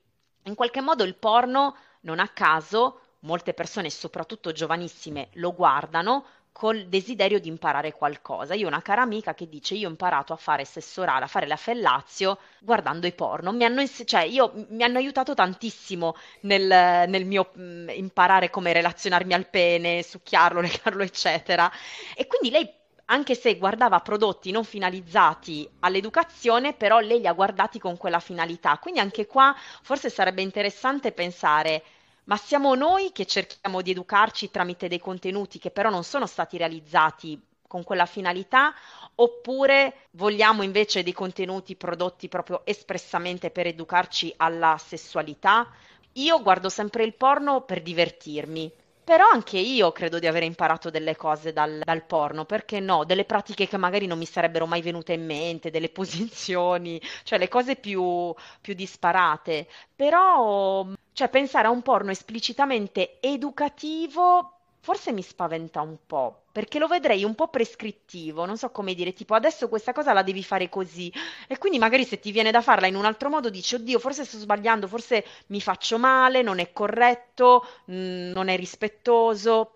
[0.43, 6.87] in qualche modo, il porno, non a caso, molte persone, soprattutto giovanissime, lo guardano col
[6.87, 8.53] desiderio di imparare qualcosa.
[8.53, 11.27] Io ho una cara amica che dice: Io ho imparato a fare sesso orale, a
[11.27, 13.51] fare la fellazio guardando i porno.
[13.51, 18.73] Mi hanno, cioè, io, mi hanno aiutato tantissimo nel, nel mio mh, mm, imparare come
[18.73, 21.71] relazionarmi al pene, succhiarlo, legarlo, eccetera.
[22.15, 27.77] E quindi lei anche se guardava prodotti non finalizzati all'educazione, però lei li ha guardati
[27.77, 28.77] con quella finalità.
[28.77, 31.83] Quindi anche qua forse sarebbe interessante pensare
[32.25, 36.57] ma siamo noi che cerchiamo di educarci tramite dei contenuti che però non sono stati
[36.57, 38.73] realizzati con quella finalità,
[39.15, 45.71] oppure vogliamo invece dei contenuti prodotti proprio espressamente per educarci alla sessualità?
[46.15, 48.69] Io guardo sempre il porno per divertirmi,
[49.03, 53.03] però anche io credo di aver imparato delle cose dal, dal, porno, perché no?
[53.03, 57.47] Delle pratiche che magari non mi sarebbero mai venute in mente, delle posizioni, cioè le
[57.47, 59.67] cose più, più disparate.
[59.95, 66.87] Però, cioè, pensare a un porno esplicitamente educativo forse mi spaventa un po', perché lo
[66.87, 70.69] vedrei un po' prescrittivo, non so come dire, tipo adesso questa cosa la devi fare
[70.69, 71.11] così
[71.47, 74.25] e quindi magari se ti viene da farla in un altro modo dici oddio, forse
[74.25, 79.75] sto sbagliando, forse mi faccio male, non è corretto, mh, mm, non è rispettoso.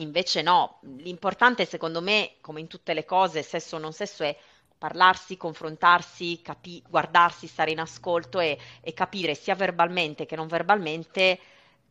[0.00, 4.36] Invece no, l'importante secondo me, come in tutte le cose, sesso o non sesso, è
[4.76, 11.38] parlarsi, confrontarsi, capi- guardarsi, stare in ascolto e, e capire sia verbalmente che non verbalmente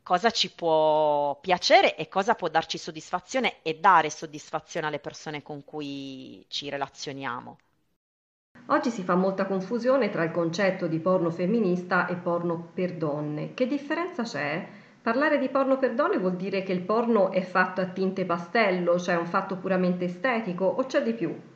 [0.06, 5.64] cosa ci può piacere e cosa può darci soddisfazione e dare soddisfazione alle persone con
[5.64, 7.58] cui ci relazioniamo.
[8.68, 13.56] Oggi si fa molta confusione tra il concetto di porno femminista e porno per donne.
[13.56, 14.68] Che differenza c'è?
[15.02, 19.00] Parlare di porno per donne vuol dire che il porno è fatto a tinte pastello,
[19.00, 21.55] cioè un fatto puramente estetico, o c'è di più?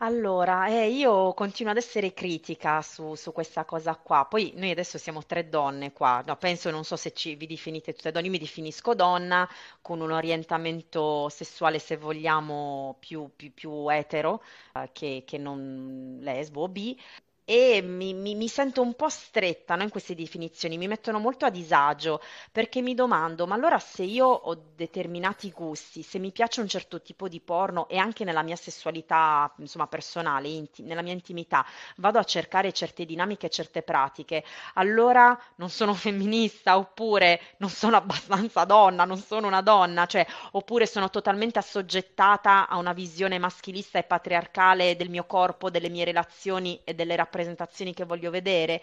[0.00, 4.26] Allora, eh, io continuo ad essere critica su, su questa cosa qua.
[4.26, 6.22] Poi noi adesso siamo tre donne qua.
[6.24, 9.48] No, penso, non so se ci, vi definite tutte donne, io mi definisco donna
[9.82, 14.40] con un orientamento sessuale, se vogliamo, più, più- più etero,
[14.74, 16.96] eh, che, che non lesbo o bi.
[17.50, 21.46] E mi, mi- mi sento un po' stretta, no, in queste definizioni, mi mettono molto
[21.46, 22.20] a disagio
[22.52, 27.00] perché mi domando, ma allora se io ho determinati gusti, se mi piace un certo
[27.00, 31.64] tipo di porno e anche nella mia sessualità, insomma, personale, inti- nella mia intimità,
[31.96, 38.64] vado a cercare certe dinamiche, certe pratiche, allora non sono femminista oppure non sono abbastanza
[38.64, 44.02] donna, non sono una donna, cioè, oppure sono totalmente assoggettata a una visione maschilista e
[44.04, 48.80] patriarcale del mio corpo, delle mie relazioni e delle rappresentazioni rappresentazioni che voglio vedere.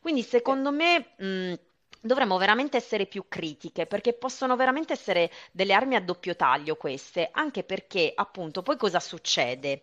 [0.00, 1.14] Quindi secondo me...
[1.18, 1.54] Mh,
[2.00, 7.28] Dovremmo veramente essere più critiche perché possono veramente essere delle armi a doppio taglio queste,
[7.32, 9.82] anche perché appunto poi cosa succede?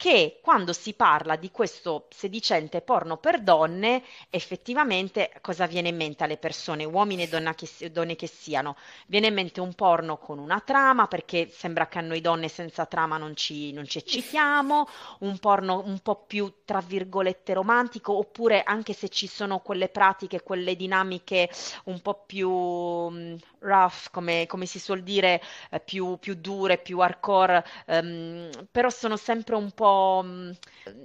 [0.00, 6.24] Che quando si parla di questo sedicente porno per donne, effettivamente cosa viene in mente
[6.24, 8.76] alle persone, uomini e che, donne che siano?
[9.08, 12.86] Viene in mente un porno con una trama, perché sembra che a noi donne senza
[12.86, 14.88] trama non ci, non ci eccitiamo,
[15.18, 20.42] un porno un po' più, tra virgolette, romantico, oppure anche se ci sono quelle pratiche,
[20.42, 21.50] quelle dinamiche
[21.84, 27.00] un po' più um, rough, come, come, si suol dire, eh, più, più, dure, più
[27.00, 29.88] hardcore, um, però sono sempre un po'
[30.24, 30.50] Mm,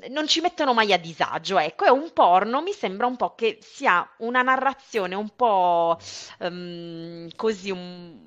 [0.10, 3.58] non ci mettono mai a disagio, ecco, è un porno, mi sembra un po' che
[3.62, 5.98] sia una narrazione un po'
[6.40, 8.18] um, così, un,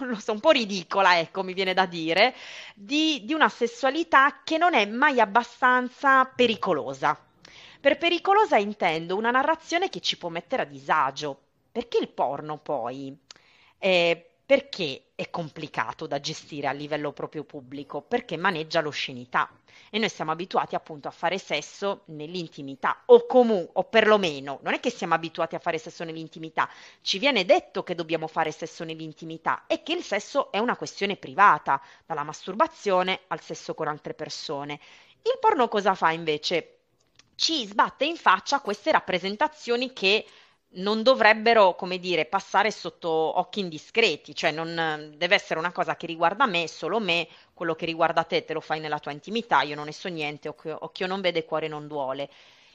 [0.00, 2.34] non lo so, un po' ridicola, ecco, mi viene da dire,
[2.74, 7.18] di, di una sessualità che non è mai abbastanza pericolosa.
[7.80, 11.40] Per pericolosa intendo una narrazione che ci può mettere a disagio,
[11.72, 13.16] perché il porno poi
[13.78, 18.02] è perché è complicato da gestire a livello proprio pubblico?
[18.02, 19.48] Perché maneggia l'oscenità
[19.90, 24.80] e noi siamo abituati appunto a fare sesso nell'intimità o comunque, o perlomeno, non è
[24.80, 26.68] che siamo abituati a fare sesso nell'intimità,
[27.02, 31.16] ci viene detto che dobbiamo fare sesso nell'intimità e che il sesso è una questione
[31.16, 34.78] privata, dalla masturbazione al sesso con altre persone.
[35.22, 36.76] Il porno cosa fa invece?
[37.34, 40.24] Ci sbatte in faccia queste rappresentazioni che
[40.74, 46.06] non dovrebbero, come dire, passare sotto occhi indiscreti, cioè non deve essere una cosa che
[46.06, 49.74] riguarda me, solo me, quello che riguarda te te lo fai nella tua intimità, io
[49.74, 52.30] non ne so niente, occhio, occhio non vede, cuore non duole.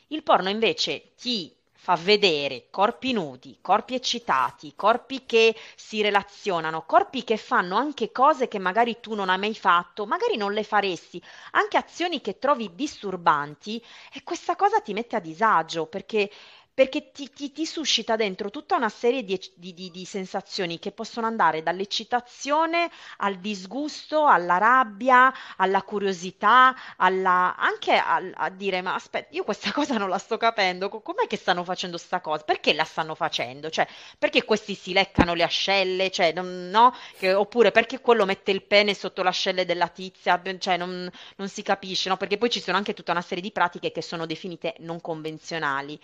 [0.07, 7.23] Il porno invece ti fa vedere corpi nudi, corpi eccitati, corpi che si relazionano, corpi
[7.23, 11.21] che fanno anche cose che magari tu non hai mai fatto, magari non le faresti,
[11.51, 13.83] anche azioni che trovi disturbanti
[14.13, 16.29] e questa cosa ti mette a disagio perché
[16.75, 20.91] perché ti, ti, ti, suscita dentro tutta una serie di, di, di, di, sensazioni che
[20.91, 28.93] possono andare dall'eccitazione al disgusto, alla rabbia, alla curiosità, alla, anche a, a, dire ma
[28.93, 32.43] aspetta, io questa cosa non la sto capendo, com'è che stanno facendo questa cosa?
[32.43, 33.69] Perché la stanno facendo?
[33.69, 33.87] Cioè,
[34.19, 36.11] perché questi si leccano le ascelle?
[36.11, 36.93] Cioè, non, no?
[37.17, 40.41] Che, oppure perché quello mette il pene sotto l'ascelle della tizia?
[40.59, 42.17] Cioè, non, non si capisce, no?
[42.17, 45.97] Perché poi ci sono anche tutta una serie di pratiche che sono definite non convenzionali.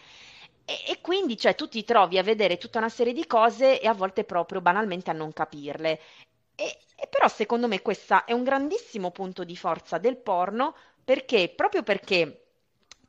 [0.65, 3.87] E, e quindi, cioè, tu ti trovi a vedere tutta una serie di cose e
[3.87, 5.99] a volte proprio banalmente a non capirle.
[6.55, 11.49] E, e però secondo me questo è un grandissimo punto di forza del porno perché
[11.55, 12.45] proprio perché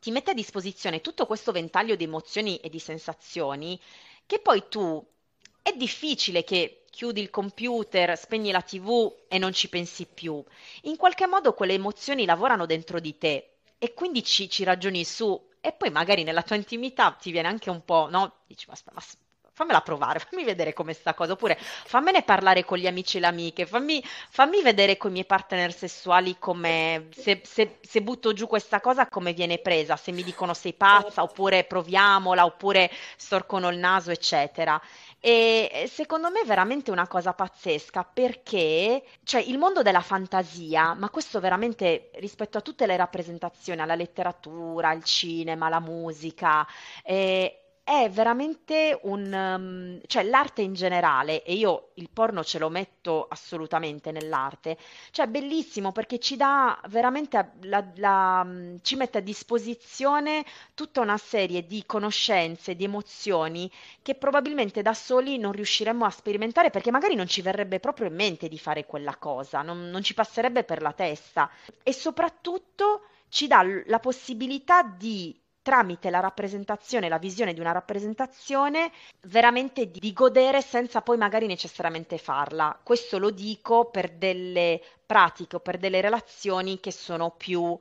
[0.00, 3.78] ti mette a disposizione tutto questo ventaglio di emozioni e di sensazioni
[4.26, 5.04] che poi tu
[5.62, 10.42] è difficile che chiudi il computer, spegni la TV e non ci pensi più.
[10.82, 15.40] In qualche modo quelle emozioni lavorano dentro di te e quindi ci, ci ragioni su
[15.62, 18.40] e poi magari nella tua intimità ti viene anche un po', no?
[18.46, 19.00] Dici, ma, ma
[19.54, 23.26] fammela provare, fammi vedere come sta cosa, oppure fammene parlare con gli amici e le
[23.28, 28.46] amiche, fammi, fammi vedere con i miei partner sessuali come, se, se, se, butto giù
[28.48, 33.78] questa cosa come viene presa, se mi dicono sei pazza, oppure proviamola, oppure storcono il
[33.78, 34.80] naso, eccetera.
[35.24, 41.10] E secondo me è veramente una cosa pazzesca perché, cioè, il mondo della fantasia, ma
[41.10, 46.66] questo veramente rispetto a tutte le rappresentazioni, alla letteratura, al cinema, alla musica,
[47.04, 49.32] eh, è veramente un...
[49.32, 54.78] Um, cioè l'arte in generale, e io il porno ce lo metto assolutamente nell'arte,
[55.10, 61.00] cioè è bellissimo perché ci dà veramente, la, la, mm, ci mette a disposizione tutta
[61.00, 63.70] una serie di conoscenze, di emozioni
[64.00, 68.14] che probabilmente da soli non riusciremmo a sperimentare perché magari non ci verrebbe proprio in
[68.14, 71.50] mente di fare quella cosa, non, non ci passerebbe per la testa.
[71.82, 78.90] E soprattutto ci dà la possibilità di tramite la rappresentazione, la visione di una rappresentazione,
[79.22, 82.78] veramente di, di, godere senza poi magari necessariamente farla.
[82.82, 87.78] Questo lo dico per delle pratiche o per delle relazioni che sono più,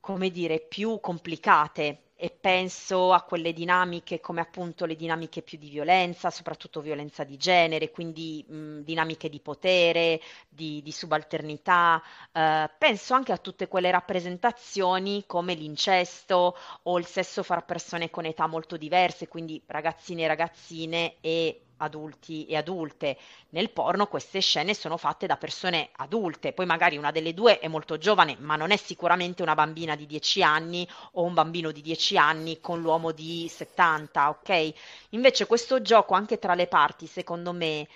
[0.00, 5.68] come dire, più complicate e penso a quelle dinamiche come appunto le dinamiche più di
[5.68, 12.00] violenza, soprattutto violenza di genere, quindi mh, dinamiche di potere, di, di subalternità,
[12.30, 18.24] eh, penso anche a tutte quelle rappresentazioni come l'incesto o il sesso fra persone con
[18.24, 23.18] età molto diverse, quindi ragazzini e ragazzine e adulti e adulte.
[23.50, 27.68] Nel porno queste scene sono fatte da persone adulte, poi magari una delle due è
[27.68, 31.80] molto giovane, ma non è sicuramente una bambina di 10 anni o un bambino di
[31.80, 34.72] 10 anni con l'uomo di 70, ok?
[35.10, 37.86] Invece questo gioco anche tra le parti, secondo me,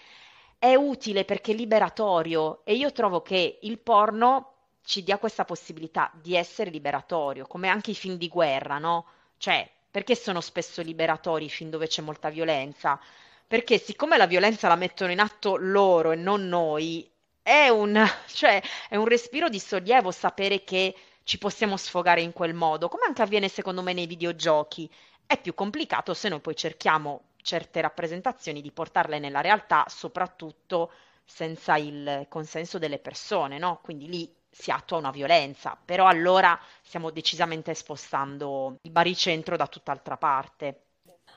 [0.58, 4.52] è utile perché è liberatorio e io trovo che il porno
[4.84, 9.06] ci dia questa possibilità di essere liberatorio, come anche i film di guerra, no?
[9.36, 13.00] Cioè, perché sono spesso liberatori i film dove c'è molta violenza?
[13.46, 17.08] Perché siccome la violenza la mettono in atto loro e non noi,
[17.42, 22.54] è un, cioè, è un respiro di sollievo sapere che ci possiamo sfogare in quel
[22.54, 24.90] modo, come anche avviene secondo me nei videogiochi.
[25.26, 30.92] È più complicato se noi poi cerchiamo certe rappresentazioni di portarle nella realtà, soprattutto
[31.24, 33.80] senza il consenso delle persone, no?
[33.82, 40.16] Quindi lì si attua una violenza, però allora stiamo decisamente spostando il baricentro da tutt'altra
[40.16, 40.85] parte.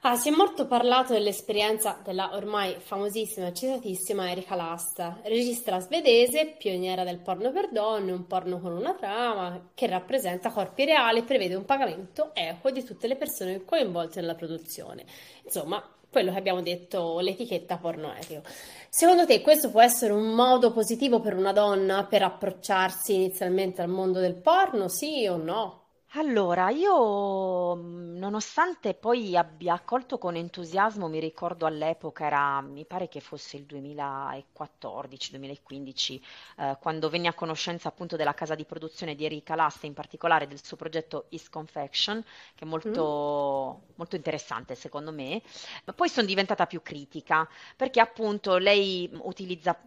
[0.02, 6.56] Ah, si è molto parlato dell'esperienza della ormai famosissima e citatissima Erika Lasta, regista svedese,
[6.58, 11.24] pioniera del porno per donne, un porno con una trama che rappresenta corpi reali e
[11.24, 15.04] prevede un pagamento equo di tutte le persone coinvolte nella produzione.
[15.43, 18.41] Insomma, quello che abbiamo detto, l'etichetta porno etio.
[18.88, 23.89] Secondo te questo può essere un modo positivo per una donna per approcciarsi inizialmente al
[23.89, 25.78] mondo del porno, sì o no?
[26.14, 33.07] Allora, io mhmm, nonostante poi abbia accolto con entusiasmo, mi ricordo all'epoca era, mi pare
[33.07, 36.20] che fosse il 2014-2015,
[36.57, 40.47] eh, quando venni a conoscenza appunto della casa di produzione di Erika Lasta, in particolare
[40.47, 42.24] del suo progetto Is Confection,
[42.55, 43.91] che è molto, mm.
[43.93, 45.39] molto interessante secondo me,
[45.86, 49.80] ma poi sono diventata più critica, perché appunto lei utilizza,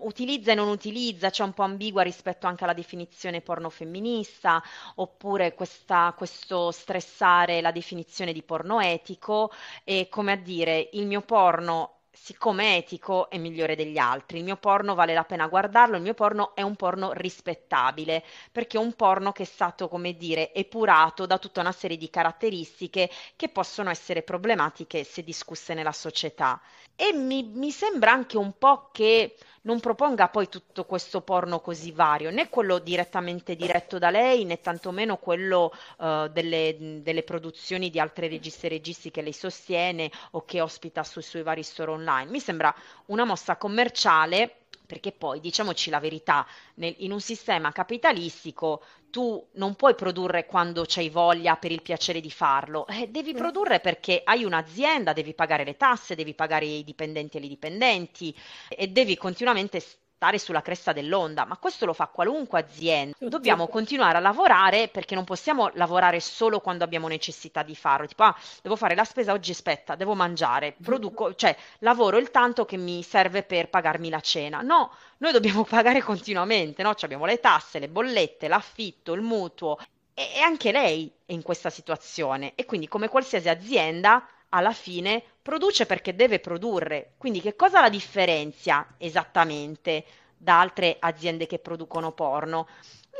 [0.00, 4.62] utilizza e non utilizza, c'è un po' ambigua rispetto anche alla definizione porno femminista,
[4.96, 9.52] oppure questa, questo stressare la definizione di porno etico
[9.84, 14.44] e come a dire il mio porno siccome è etico è migliore degli altri, il
[14.44, 18.80] mio porno vale la pena guardarlo, il mio porno è un porno rispettabile, perché è
[18.80, 23.48] un porno che è stato, come dire, epurato da tutta una serie di caratteristiche che
[23.48, 26.60] possono essere problematiche se discusse nella società.
[26.96, 29.36] E mi, mi sembra anche un po' che
[29.66, 34.60] non proponga poi tutto questo porno così vario, né quello direttamente diretto da lei, né
[34.60, 40.44] tantomeno quello uh, delle, delle, produzioni di altre registe e registi che lei sostiene o
[40.44, 42.30] che ospita sui suoi vari store online.
[42.30, 42.74] Mi sembra
[43.06, 49.74] una mossa commerciale perché poi, diciamoci la verità, nel, in un sistema capitalistico tu non
[49.76, 54.44] puoi produrre quando c'hai voglia per il piacere di farlo, eh, devi produrre perché hai
[54.44, 58.36] un'azienda, devi pagare le tasse, devi pagare i dipendenti e le dipendenti
[58.68, 59.80] e devi continuamente
[60.16, 63.14] stare sulla cresta dell'onda, ma questo lo fa qualunque azienda.
[63.18, 68.06] Dobbiamo continuare a lavorare perché non possiamo lavorare solo quando abbiamo necessità di farlo.
[68.06, 72.64] Tipo, ah, devo fare la spesa oggi, aspetta, devo mangiare, produco, cioè lavoro il tanto
[72.64, 74.62] che mi serve per pagarmi la cena.
[74.62, 76.94] No, noi dobbiamo pagare continuamente, no?
[76.94, 79.76] Cioè abbiamo le tasse, le bollette, l'affitto, il mutuo
[80.14, 85.86] e anche lei è in questa situazione e quindi come qualsiasi azienda alla fine produce
[85.86, 87.12] perché deve produrre.
[87.16, 90.04] Quindi che cosa la differenzia esattamente
[90.36, 92.66] da altre aziende che producono porno?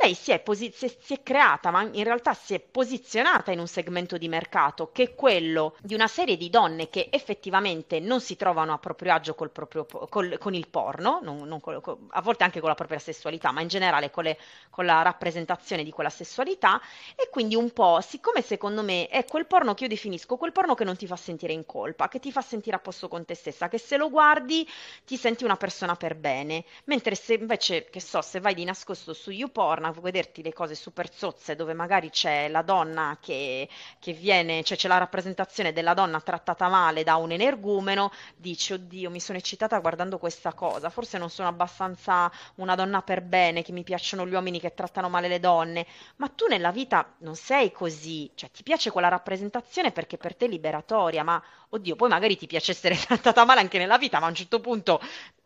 [0.01, 3.67] Lei si è, posi- si, è, creata, ma in realtà si è posizionata in un
[3.67, 8.35] segmento di mercato che è quello di una serie di donne che effettivamente non si
[8.35, 12.43] trovano a proprio agio col proprio, col, con il porno, non, non col, a volte
[12.43, 14.37] anche con la propria sessualità, ma in generale con, le,
[14.69, 16.79] con, la rappresentazione di quella sessualità.
[17.15, 20.75] E quindi un po', siccome secondo me è quel porno che io definisco, quel porno
[20.75, 23.35] che non ti fa sentire in colpa, che ti fa sentire a posto con te
[23.35, 24.67] stessa, che se lo guardi
[25.05, 29.13] ti senti una persona per bene, mentre se invece, che so, se vai di nascosto
[29.13, 33.67] su YouPorn a vederti le cose super zozze dove magari c'è la donna che,
[33.99, 39.09] che viene, cioè c'è la rappresentazione della donna trattata male da un energumeno, dici oddio
[39.09, 43.71] mi sono eccitata guardando questa cosa, forse non sono abbastanza una donna per bene, che
[43.71, 45.85] mi piacciono gli uomini che trattano male le donne,
[46.17, 50.45] ma tu nella vita non sei così, cioè ti piace quella rappresentazione perché per te
[50.45, 54.25] è liberatoria, ma oddio poi magari ti piace essere trattata male anche nella vita, ma
[54.25, 54.99] a un certo punto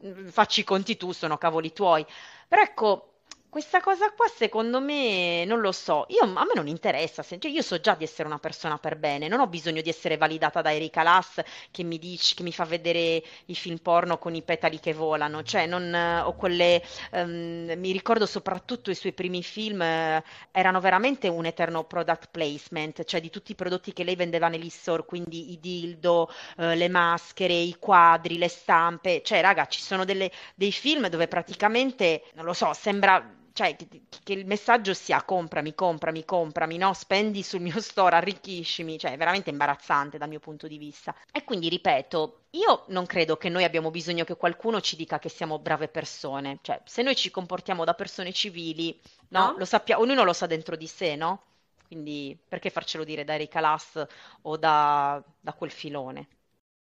[0.05, 2.05] mm, facci i conti tu, sono cavoli tuoi.
[2.47, 3.10] Però ecco,
[3.51, 7.61] Questa cosa qua secondo me non lo so, io, a me non interessa, cioè io
[7.61, 10.73] so già di essere una persona per bene, non ho bisogno di essere validata da
[10.73, 14.79] Erika Lass che mi dice, che mi fa vedere i film porno con i petali
[14.79, 16.81] che volano, cioè non, eh, o quelle,
[17.11, 23.03] ehm, mi ricordo soprattutto i suoi primi film, eh, erano veramente un eterno product placement,
[23.03, 26.87] cioè di tutti i prodotti che lei vendeva negli store, quindi i dildo, eh, le
[26.87, 32.45] maschere, i quadri, le stampe, cioè raga, ci sono delle- dei film dove praticamente, non
[32.45, 33.87] lo so, sembra cioè, che,
[34.23, 36.93] che il messaggio sia comprami, comprami, comprami, no?
[36.93, 41.15] Spendi sul mio store, arricchiscimi, cioè è veramente imbarazzante dal mio punto di vista.
[41.31, 45.29] E quindi ripeto, io non credo che noi abbiamo bisogno che qualcuno ci dica che
[45.29, 48.99] siamo brave persone, cioè se noi ci comportiamo da persone civili,
[49.29, 49.51] no?
[49.51, 49.55] No?
[49.57, 51.43] Lo sappiamo, ognuno lo sa dentro di sé, no?
[51.87, 54.05] Quindi perché farcelo dire da Erika Lass
[54.43, 56.27] o da, da quel filone?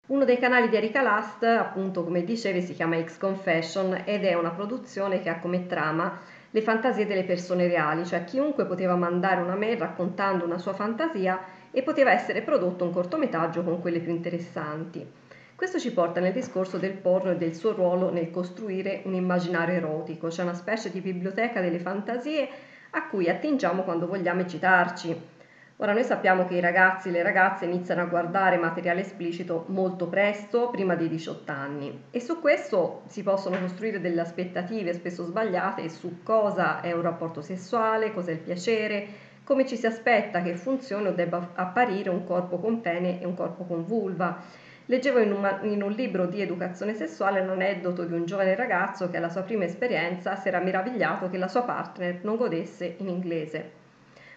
[0.09, 4.35] Uno dei canali di Erika Last, appunto come dicevi, si chiama X Confession ed è
[4.35, 6.21] una produzione che ha come trama
[6.57, 11.39] le fantasie delle persone reali, cioè chiunque poteva mandare una mail raccontando una sua fantasia
[11.71, 15.07] e poteva essere prodotto un cortometraggio con quelle più interessanti.
[15.55, 19.75] Questo ci porta nel discorso del porno e del suo ruolo nel costruire un immaginario
[19.75, 22.49] erotico, cioè una specie di biblioteca delle fantasie
[22.89, 25.36] a cui attingiamo quando vogliamo eccitarci.
[25.79, 30.09] Ora noi sappiamo che i ragazzi e le ragazze iniziano a guardare materiale esplicito molto
[30.09, 35.87] presto, prima dei 18 anni, e su questo si possono costruire delle aspettative spesso sbagliate
[35.91, 39.07] su cosa è un rapporto sessuale, cos'è il piacere,
[39.45, 43.35] come ci si aspetta che funzioni o debba apparire un corpo con pene e un
[43.35, 44.41] corpo con vulva.
[44.87, 49.11] Leggevo in un, in un libro di educazione sessuale un aneddoto di un giovane ragazzo
[49.11, 53.09] che alla sua prima esperienza si era meravigliato che la sua partner non godesse in
[53.09, 53.76] inglese.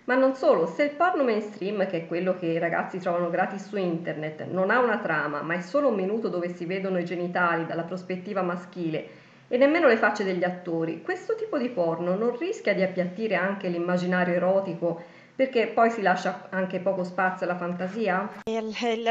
[0.09, 3.67] Ma non solo, se il porno mainstream, che è quello che i ragazzi trovano gratis
[3.67, 7.05] su internet, non ha una trama, ma è solo un minuto dove si vedono i
[7.05, 9.07] genitali dalla prospettiva maschile
[9.47, 13.67] e nemmeno le facce degli attori, questo tipo di porno non rischia di appiattire anche
[13.67, 14.99] l'immaginario erotico
[15.35, 18.41] perché poi si lascia anche poco spazio alla fantasia?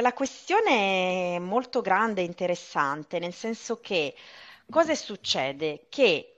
[0.01, 4.14] La questione è molto grande e interessante, nel senso che
[4.68, 5.86] cosa succede?
[5.88, 6.38] Che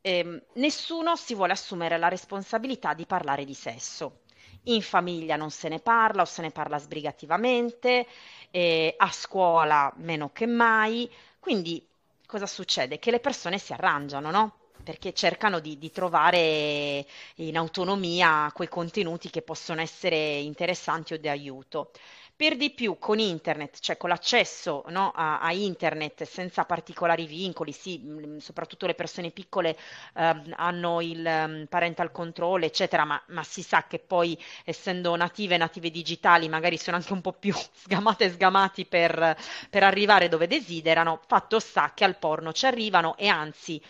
[0.00, 4.20] ehm, nessuno si vuole assumere la responsabilità di parlare di sesso.
[4.64, 8.06] In famiglia non se ne parla o se ne parla sbrigativamente,
[8.50, 11.10] eh, a scuola meno che mai.
[11.38, 11.86] Quindi
[12.26, 12.98] cosa succede?
[12.98, 14.54] Che le persone si arrangiano, no?
[14.82, 21.28] Perché cercano di, di trovare in autonomia quei contenuti che possono essere interessanti o di
[21.28, 21.90] aiuto.
[22.38, 27.72] Per di più con internet, cioè con l'accesso, no, a, a internet senza particolari vincoli,
[27.72, 29.76] sì, mh, soprattutto le persone piccole
[30.14, 35.56] ehm, hanno il ehm, parental control, eccetera, ma, ma si sa che poi essendo native,
[35.56, 39.36] native digitali, magari sono anche un po' più sgamate e sgamati per,
[39.68, 41.20] per arrivare dove desiderano.
[41.26, 43.82] Fatto sta che al porno ci arrivano e anzi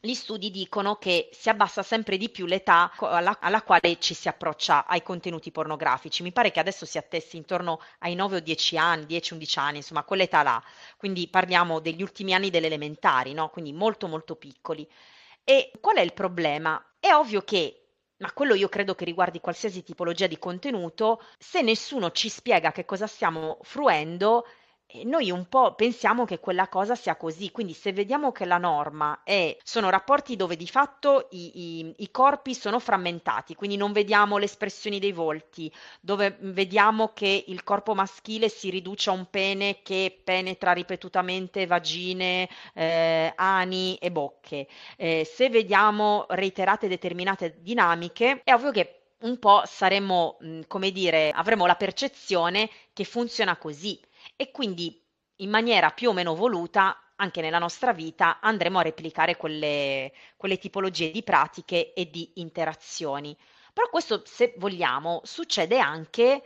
[0.00, 4.28] gli studi dicono che si abbassa sempre di più l'età alla, alla quale ci si
[4.28, 6.22] approccia ai contenuti pornografici.
[6.22, 10.04] Mi pare che adesso si attesti intorno ai 9 o 10 anni, 10-11 anni, insomma,
[10.04, 10.62] quell'età là.
[10.96, 13.48] Quindi parliamo degli ultimi anni delle elementari, no?
[13.50, 14.88] Quindi molto molto piccoli.
[15.42, 16.94] E qual è il problema?
[17.00, 17.88] È ovvio che
[18.18, 22.84] ma quello io credo che riguardi qualsiasi tipologia di contenuto, se nessuno ci spiega che
[22.84, 24.44] cosa stiamo fruendo,
[24.90, 28.56] e noi un po' pensiamo che quella cosa sia così, quindi se vediamo che la
[28.56, 33.92] norma è, sono rapporti dove di fatto i, i- i corpi sono frammentati, quindi non
[33.92, 35.70] vediamo le espressioni dei volti,
[36.00, 42.48] dove vediamo che il corpo maschile si riduce a un pene che penetra ripetutamente vagine,
[42.74, 44.66] eh, ani e bocche.
[44.96, 51.66] Eh, se vediamo reiterate determinate dinamiche, è ovvio che un po' saremmo, come dire, avremo
[51.66, 54.00] la percezione che funziona così
[54.40, 55.04] e quindi
[55.40, 60.58] in maniera più o meno voluta anche nella nostra vita andremo a replicare quelle, quelle
[60.58, 63.36] tipologie di pratiche e di interazioni.
[63.72, 66.42] Però questo, se vogliamo, succede anche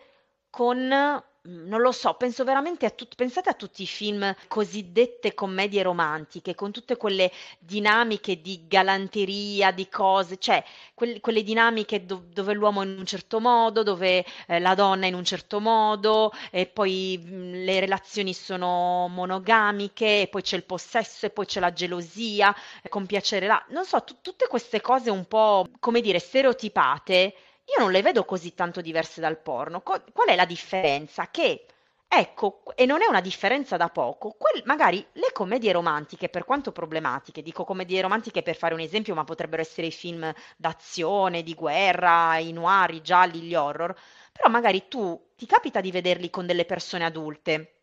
[0.49, 5.83] con, non lo so, penso veramente a tutti, pensate a tutti i film cosiddette commedie
[5.83, 10.63] romantiche, con tutte quelle dinamiche di galanteria, di cose, cioè
[10.95, 15.05] quel- quelle dinamiche do- dove l'uomo è in un certo modo, dove eh, la donna
[15.05, 20.57] è in un certo modo, e poi mh, le relazioni sono monogamiche, e poi c'è
[20.57, 23.65] il possesso, e poi c'è la gelosia, eh, con piacere là.
[23.71, 27.35] Non so, tu- tutte queste cose un po', come dire, stereotipate
[27.77, 29.81] io non le vedo così tanto diverse dal porno.
[29.83, 31.29] Co- qual è la differenza?
[31.31, 31.67] Che,
[32.09, 36.73] ecco, e non è una differenza da poco, quel- magari le commedie romantiche, per quanto
[36.73, 41.55] problematiche, dico commedie romantiche per fare un esempio, ma potrebbero essere i film d'azione, di
[41.55, 43.95] guerra, i noir, i gialli, gli horror,
[44.33, 47.82] però magari tu ti capita di vederli con delle persone adulte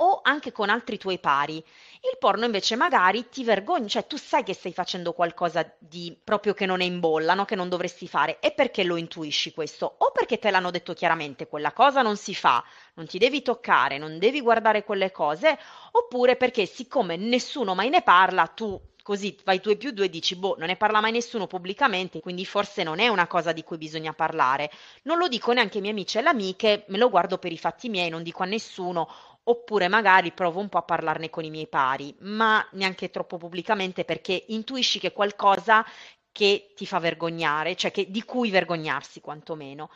[0.00, 1.56] o anche con altri tuoi pari.
[1.56, 6.54] Il porno invece magari ti vergogni, cioè tu sai che stai facendo qualcosa di proprio
[6.54, 7.44] che non è in bolla, no?
[7.44, 9.96] che non dovresti fare, e perché lo intuisci questo?
[9.98, 12.62] O perché te l'hanno detto chiaramente, quella cosa non si fa,
[12.94, 15.58] non ti devi toccare, non devi guardare quelle cose,
[15.92, 20.36] oppure perché siccome nessuno mai ne parla, tu così fai 2 più 2 e dici,
[20.36, 23.78] boh, non ne parla mai nessuno pubblicamente, quindi forse non è una cosa di cui
[23.78, 24.70] bisogna parlare.
[25.04, 27.56] Non lo dico neanche ai miei amici e alle amiche, me lo guardo per i
[27.56, 29.08] fatti miei, non dico a nessuno,
[29.48, 34.04] oppure magari provo un po' a parlarne con i miei pari, ma neanche troppo pubblicamente
[34.04, 35.84] perché intuisci che qualcosa
[36.32, 39.90] che ti fa vergognare, cioè che, di cui vergognarsi quantomeno.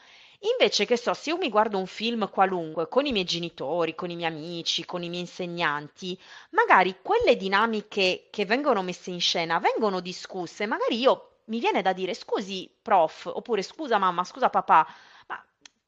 [0.59, 4.11] Invece che so, se io mi guardo un film qualunque con i miei genitori, con
[4.11, 6.18] i miei amici, con i miei insegnanti,
[6.50, 11.92] magari quelle dinamiche che vengono messe in scena vengono discusse, magari io mi viene da
[11.92, 14.86] dire scusi prof, oppure scusa mamma, scusa papà,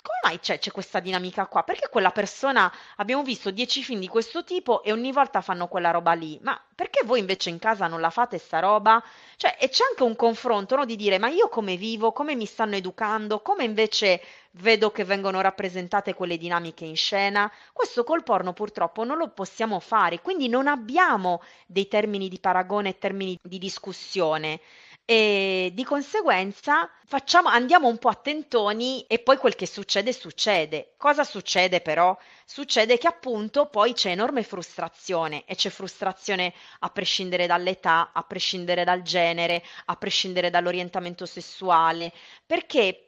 [0.05, 1.63] come mai c'è, c'è, questa dinamica qua?
[1.63, 5.91] Perché quella persona, abbiamo visto dieci film di questo tipo e ogni volta fanno quella
[5.91, 9.03] roba lì, ma perché voi invece in casa non la fate sta roba?
[9.37, 10.85] Cioè, e c'è anche un confronto, no?
[10.85, 14.21] Di dire, ma io come vivo, come mi stanno educando, come invece
[14.57, 17.51] vedo che vengono rappresentate quelle dinamiche in scena?
[17.73, 22.99] Questo col porno purtroppo non lo possiamo fare, quindi non abbiamo dei termini di paragone
[22.99, 24.61] termini di discussione
[25.07, 30.95] e di conseguenza facciamo, andiamo un po' attentoni e poi quel che succede succede.
[30.97, 32.17] Cosa succede però?
[32.47, 38.85] Succede che appunto poi c'è enorme frustrazione e c'è frustrazione a prescindere dall'età, a prescindere
[38.85, 42.13] dal genere, a prescindere dall'orientamento sessuale,
[42.47, 43.01] perché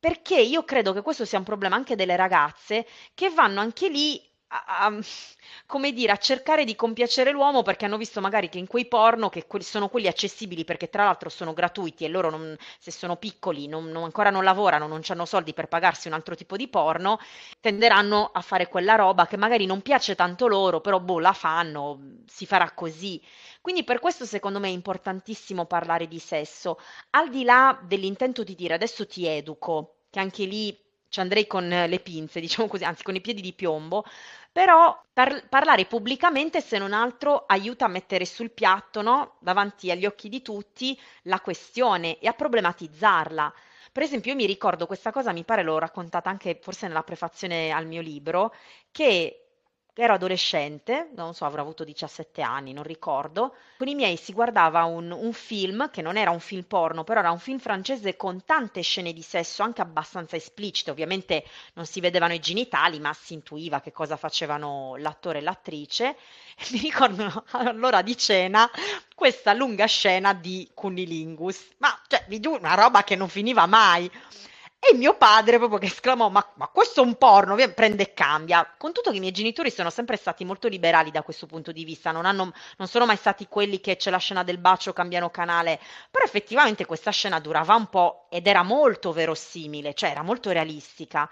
[0.00, 4.27] perché io credo che questo sia un problema anche delle ragazze che vanno anche lì
[4.50, 4.98] a,
[5.66, 9.28] come dire, a cercare di compiacere l'uomo perché hanno visto magari che in quei porno,
[9.28, 13.66] che sono quelli accessibili perché tra l'altro sono gratuiti e loro non, se sono piccoli
[13.66, 17.18] non, non, ancora non lavorano, non hanno soldi per pagarsi un altro tipo di porno,
[17.60, 22.00] tenderanno a fare quella roba che magari non piace tanto loro, però boh, la fanno,
[22.26, 23.20] si farà così.
[23.60, 26.78] Quindi per questo secondo me è importantissimo parlare di sesso,
[27.10, 30.76] al di là dell'intento di dire adesso ti educo, che anche lì
[31.08, 34.04] ci andrei con le pinze, diciamo così, anzi con i piedi di piombo,
[34.52, 39.36] però par- parlare pubblicamente, se non altro, aiuta a mettere sul piatto, no?
[39.40, 43.52] davanti agli occhi di tutti, la questione e a problematizzarla.
[43.92, 47.70] Per esempio, io mi ricordo questa cosa, mi pare l'ho raccontata anche forse nella prefazione
[47.70, 48.54] al mio libro,
[48.90, 49.47] che
[50.00, 54.84] ero adolescente, non so, avrò avuto 17 anni, non ricordo, con i miei si guardava
[54.84, 58.44] un, un, film, che non era un film porno, però era un film francese con
[58.44, 61.44] tante scene di sesso, anche abbastanza esplicite, ovviamente
[61.74, 66.16] non si vedevano i genitali, ma si intuiva che cosa facevano l'attore e l'attrice.
[66.60, 68.68] E mi ricordo all'ora di cena
[69.14, 74.10] questa lunga scena di cunilingus, ma cioè, una roba che non finiva mai.
[74.80, 78.74] E mio padre proprio che esclamò: Ma, ma questo è un porno, prende e cambia.
[78.78, 81.84] Con tutto che i miei genitori sono sempre stati molto liberali da questo punto di
[81.84, 85.30] vista, non, hanno, non sono mai stati quelli che c'è la scena del bacio, cambiano
[85.30, 85.80] canale.
[86.10, 91.28] Però effettivamente questa scena durava un po' ed era molto verosimile, cioè era molto realistica.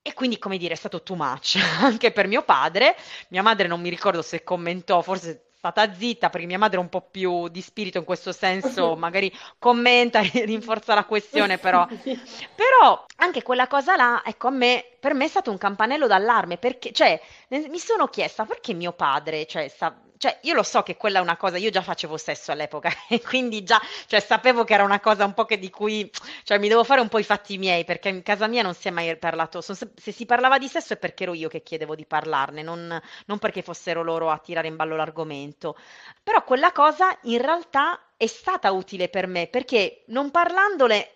[0.00, 2.96] E quindi, come dire, è stato too much anche per mio padre.
[3.28, 6.90] Mia madre non mi ricordo se commentò, forse stata zitta perché mia madre è un
[6.90, 11.86] po' più di spirito in questo senso, magari commenta e rinforza la questione, però.
[12.54, 16.58] però anche quella cosa là, ecco, a me, per me è stato un campanello d'allarme
[16.58, 20.96] perché, cioè, mi sono chiesta perché mio padre, cioè, sta, cioè, io lo so che
[20.96, 24.74] quella è una cosa, io già facevo sesso all'epoca e quindi già, cioè, sapevo che
[24.74, 26.10] era una cosa un po' che di cui,
[26.44, 28.88] cioè, mi devo fare un po' i fatti miei perché in casa mia non si
[28.88, 31.94] è mai parlato, se, se si parlava di sesso è perché ero io che chiedevo
[31.94, 35.76] di parlarne, non, non perché fossero loro a tirare in ballo l'argomento.
[36.22, 41.10] Però quella cosa in realtà è stata utile per me perché non parlandole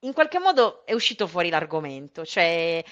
[0.00, 2.84] in qualche modo è uscito fuori l'argomento, cioè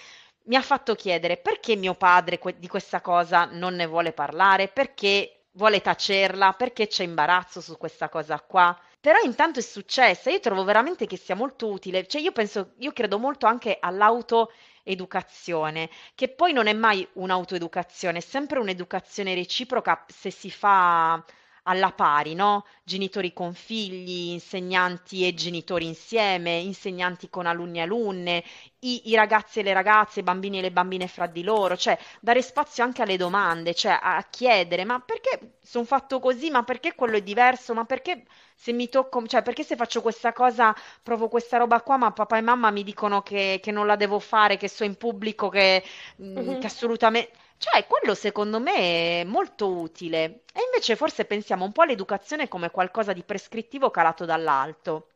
[0.47, 4.69] mi ha fatto chiedere perché mio padre que- di questa cosa non ne vuole parlare,
[4.69, 8.79] perché vuole tacerla, perché c'è imbarazzo su questa cosa qua.
[9.01, 12.93] Però intanto è successa, io trovo veramente che sia molto utile, cioè io penso, io
[12.93, 20.31] credo molto anche all'autoeducazione, che poi non è mai un'autoeducazione, è sempre un'educazione reciproca se
[20.31, 21.23] si fa
[21.69, 22.65] alla pari, no?
[22.85, 28.45] Genitori con figli, insegnanti e genitori insieme, insegnanti con alunni e alunne,
[28.81, 31.99] i, i, ragazzi e le ragazze, i bambini e le bambine fra di loro, cioè
[32.21, 36.95] dare spazio anche alle domande, cioè a, chiedere ma perché sono fatto così, ma perché
[36.95, 41.29] quello è diverso, ma perché se mi tocco, cioè perché se faccio questa cosa provo
[41.29, 44.57] questa roba qua, ma papà e mamma mi dicono che, che non la devo fare,
[44.57, 45.83] che sono in pubblico, che,
[46.23, 46.61] mm-hmm.
[46.61, 47.33] che assolutamente...
[47.59, 50.43] Cioè, quello secondo me è molto utile.
[50.53, 55.09] E invece forse pensiamo un po' all'educazione come qualcosa di prescrittivo calato dall'alto.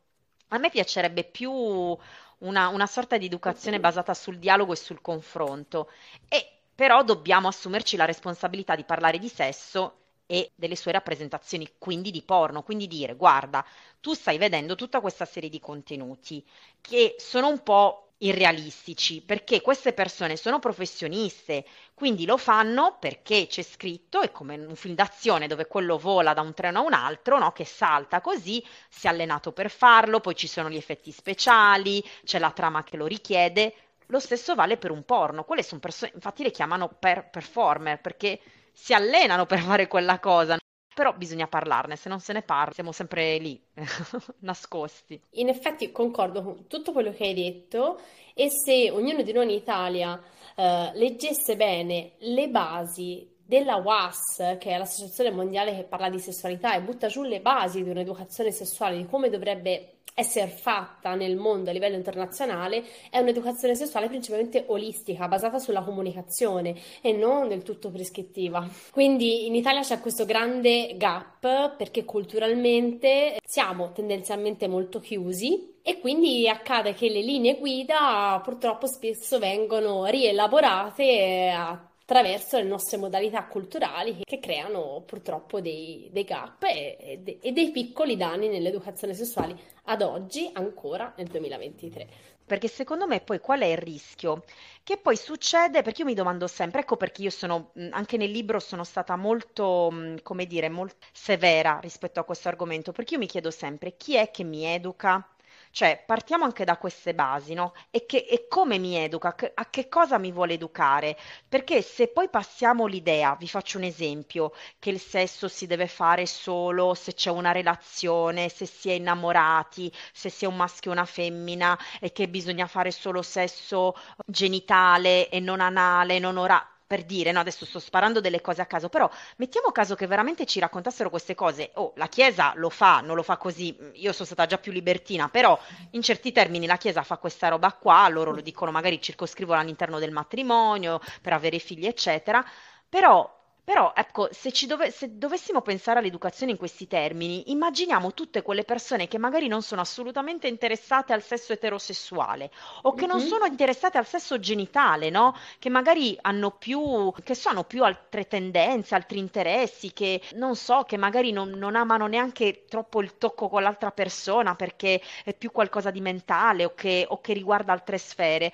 [0.49, 5.91] A me piacerebbe più una, una sorta di educazione basata sul dialogo e sul confronto.
[6.29, 12.11] E però dobbiamo assumerci la responsabilità di parlare di sesso e delle sue rappresentazioni, quindi
[12.11, 13.65] di porno, quindi dire guarda,
[14.01, 16.45] tu stai vedendo tutta questa serie di contenuti
[16.81, 21.65] che sono un po' irrealistici perché queste persone sono professioniste,
[21.95, 26.41] quindi lo fanno perché c'è scritto, è come un film d'azione dove quello vola da
[26.43, 27.53] un treno a un altro, no?
[27.53, 32.39] che salta così, si è allenato per farlo, poi ci sono gli effetti speciali, c'è
[32.39, 33.75] la trama che lo richiede.
[34.07, 38.41] Lo stesso vale per un porno, quelle sono persone, infatti le chiamano per performer perché
[38.73, 40.57] si allenano per fare quella cosa.
[41.01, 43.59] Però bisogna parlarne, se non se ne parla siamo sempre lì,
[44.41, 45.19] nascosti.
[45.37, 47.99] In effetti concordo con tutto quello che hai detto
[48.35, 50.23] e se ognuno di noi in Italia
[50.55, 56.77] eh, leggesse bene le basi della WAS, che è l'Associazione Mondiale che parla di sessualità
[56.77, 61.71] e butta giù le basi di un'educazione sessuale, di come dovrebbe essere fatta nel mondo
[61.71, 67.91] a livello internazionale è un'educazione sessuale principalmente olistica, basata sulla comunicazione e non del tutto
[67.91, 68.69] prescrittiva.
[68.93, 76.49] Quindi in Italia c'è questo grande gap perché culturalmente siamo tendenzialmente molto chiusi e quindi
[76.49, 84.23] accade che le linee guida purtroppo spesso vengono rielaborate a attraverso le nostre modalità culturali
[84.25, 90.03] che creano purtroppo dei, dei gap e, e, e dei piccoli danni nell'educazione sessuale ad
[90.03, 92.09] oggi, ancora nel 2023
[92.51, 94.43] perché secondo me poi qual è il rischio?
[94.83, 98.59] Che poi succede, perché io mi domando sempre, ecco perché io sono, anche nel libro
[98.59, 99.95] sono stata molto,
[100.25, 104.33] come dire, molto severa rispetto a questo argomento, perché io mi chiedo sempre chi è
[104.33, 105.25] che mi educa?
[105.73, 107.73] Cioè, partiamo anche da queste basi, no?
[107.91, 109.35] E, che, e come mi educa?
[109.55, 111.17] A che cosa mi vuole educare?
[111.49, 116.27] Perché se poi passiamo l'idea, vi faccio un esempio, che il sesso si deve fare
[116.27, 120.95] solo se c'è una relazione, se si è innamorati, se si è un maschio e
[120.95, 123.95] una femmina e che bisogna fare solo sesso
[124.27, 128.67] genitale e non anale, non orale per dire, no, adesso sto sparando delle cose a
[128.67, 131.71] caso, però mettiamo caso che veramente ci raccontassero queste cose.
[131.75, 135.29] Oh, la Chiesa lo fa, non lo fa così, io sono stata già più libertina,
[135.29, 135.57] però
[135.91, 140.01] in certi termini la Chiesa fa questa roba qua, loro lo dicono, magari circoscrivono all'interno
[140.01, 142.45] del matrimonio per avere figli, eccetera.
[142.89, 143.40] Però
[143.71, 148.65] però ecco, se, ci dove- se dovessimo pensare all'educazione in questi termini, immaginiamo tutte quelle
[148.65, 152.51] persone che magari non sono assolutamente interessate al sesso eterosessuale
[152.83, 153.27] o che non Mhm.
[153.27, 155.37] sono interessate al sesso genitale, no?
[155.61, 160.83] Che magari hanno più, che so, hanno più altre tendenze, altri interessi, che non so,
[160.83, 165.53] che magari non, non amano neanche troppo il tocco con l'altra persona perché è più
[165.53, 168.53] qualcosa di mentale o che, o che riguarda altre sfere.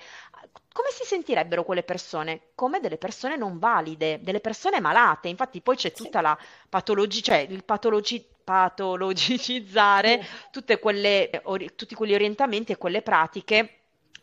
[0.77, 2.51] Come si sentirebbero quelle persone?
[2.53, 5.27] Come delle persone non valide, delle persone malate.
[5.27, 6.37] Infatti poi c'è tutta la
[6.69, 10.23] patologia, cioè il patologi- patologicizzare
[10.79, 13.79] quelle, ori- tutti quegli orientamenti e quelle pratiche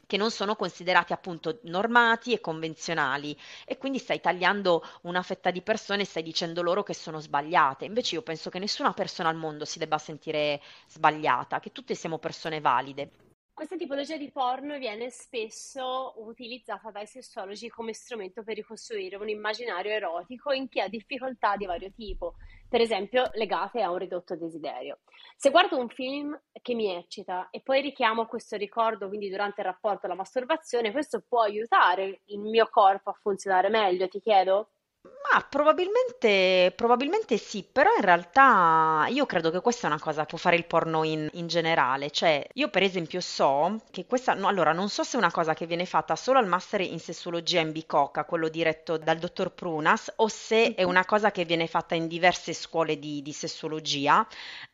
[0.07, 5.61] che non sono considerati appunto normati e convenzionali e quindi stai tagliando una fetta di
[5.61, 7.85] persone e stai dicendo loro che sono sbagliate.
[7.85, 12.19] Invece io penso che nessuna persona al mondo si debba sentire sbagliata, che tutte siamo
[12.19, 13.11] persone valide.
[13.55, 19.93] Questa tipologia di porno viene spesso utilizzata dai sessuologi come strumento per ricostruire un immaginario
[19.93, 22.35] erotico in chi ha difficoltà di vario tipo,
[22.69, 24.99] per esempio legate a un ridotto desiderio.
[25.37, 29.69] Se guardo un film che mi eccita e poi richiamo questo ricordo, quindi durante il
[29.69, 34.71] rapporto alla masturbazione, questo può aiutare il mio corpo a funzionare meglio, ti chiedo?
[35.05, 40.27] Ma probabilmente, probabilmente sì, però in realtà io credo che questa è una cosa che
[40.29, 42.11] può fare il porno in, in generale.
[42.11, 45.53] Cioè, io per esempio so che questa, no, allora non so se è una cosa
[45.55, 50.13] che viene fatta solo al Master in Sessologia in Bicocca, quello diretto dal dottor Prunas,
[50.17, 50.89] o se è Mhm.
[50.89, 54.27] una cosa che viene fatta in diverse scuole di, di sessologia,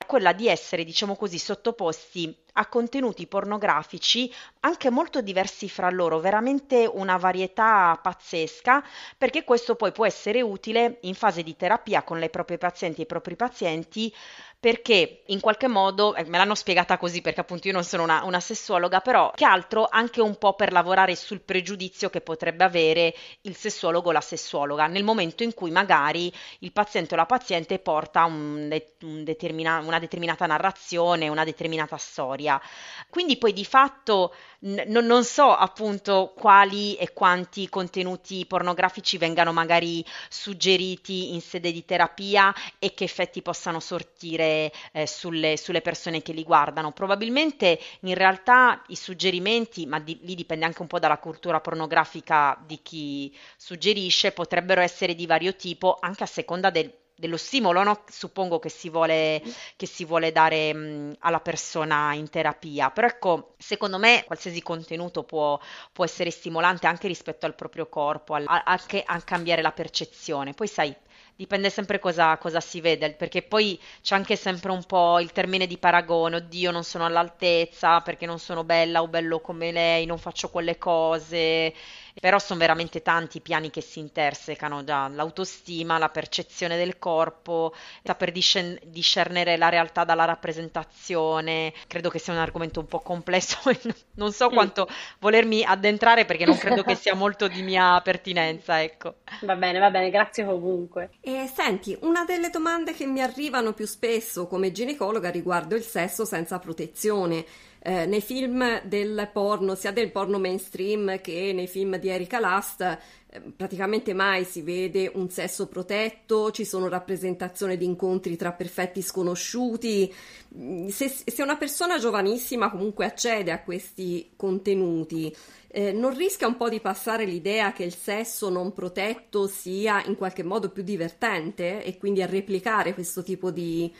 [0.07, 4.31] quella di essere, diciamo così, sottoposti a contenuti pornografici
[4.61, 8.85] anche molto diversi fra loro, veramente una varietà pazzesca
[9.17, 13.05] perché questo poi può essere utile in fase di terapia con le proprie pazienti e
[13.05, 14.15] i propri pazienti
[14.61, 18.23] perché in qualche modo, eh, me l'hanno spiegata così perché appunto io non sono una,
[18.25, 23.15] una sessuologa, però che altro anche un po' per lavorare sul pregiudizio che potrebbe avere
[23.43, 26.31] il sessuologo o la sessuologa nel momento in cui magari
[26.61, 28.69] il paziente o la paziente porta un
[29.03, 32.61] un determina- una determinata narrazione, una determinata storia.
[33.09, 40.05] Quindi poi di fatto n- non so appunto quali e quanti contenuti pornografici vengano magari
[40.29, 46.33] suggeriti in sede di terapia e che effetti possano sortire eh, sulle, sulle persone che
[46.33, 46.93] li guardano.
[46.93, 52.59] Probabilmente in realtà i suggerimenti, ma di- lì dipende anche un po' dalla cultura pornografica
[52.67, 58.03] di chi suggerisce, potrebbero essere di vario tipo anche a seconda del dello stimolo, no?
[58.09, 59.41] suppongo che si vuole,
[59.77, 62.91] che si vuole dare mh, alla persona in terapia.
[62.91, 65.61] Però ecco, secondo me qualsiasi contenuto può,
[65.93, 70.55] può essere stimolante anche rispetto al proprio corpo, al, anche a cambiare la percezione.
[70.55, 70.97] Poi sai,
[71.37, 75.67] dipende sempre cosa, cosa, si vede, perché poi c'è anche sempre un po' il termine
[75.67, 80.19] di paragone, oddio non sono all'altezza perché non sono bella o bello come lei, non
[80.19, 81.73] faccio quelle cose,
[82.21, 87.75] però sono veramente tanti i piani che si intersecano, già l'autostima, la percezione del corpo,
[88.03, 93.59] saper discern- discernere la realtà dalla rappresentazione, credo che sia un argomento un po' complesso
[93.71, 93.79] e
[94.15, 94.89] non so quanto
[95.19, 99.17] volermi addentrare perché non credo che sia molto di mia pertinenza, ecco.
[99.43, 101.11] Va bene, va bene, grazie comunque.
[101.21, 106.25] E senti, una delle domande che mi arrivano più spesso come ginecologa riguardo il sesso
[106.25, 107.45] senza protezione.
[107.83, 112.83] Eh, nei film del porno, sia del porno mainstream che nei film di Erika Last,
[112.83, 119.01] eh, praticamente mai si vede un sesso protetto, ci sono rappresentazioni di incontri tra perfetti
[119.01, 120.13] sconosciuti.
[120.57, 125.35] Mm, se, se una persona giovanissima comunque accede a questi contenuti,
[125.69, 130.17] eh, non rischia un po' di passare l'idea che il sesso non protetto sia in
[130.17, 133.91] qualche modo più divertente e quindi a replicare questo tipo di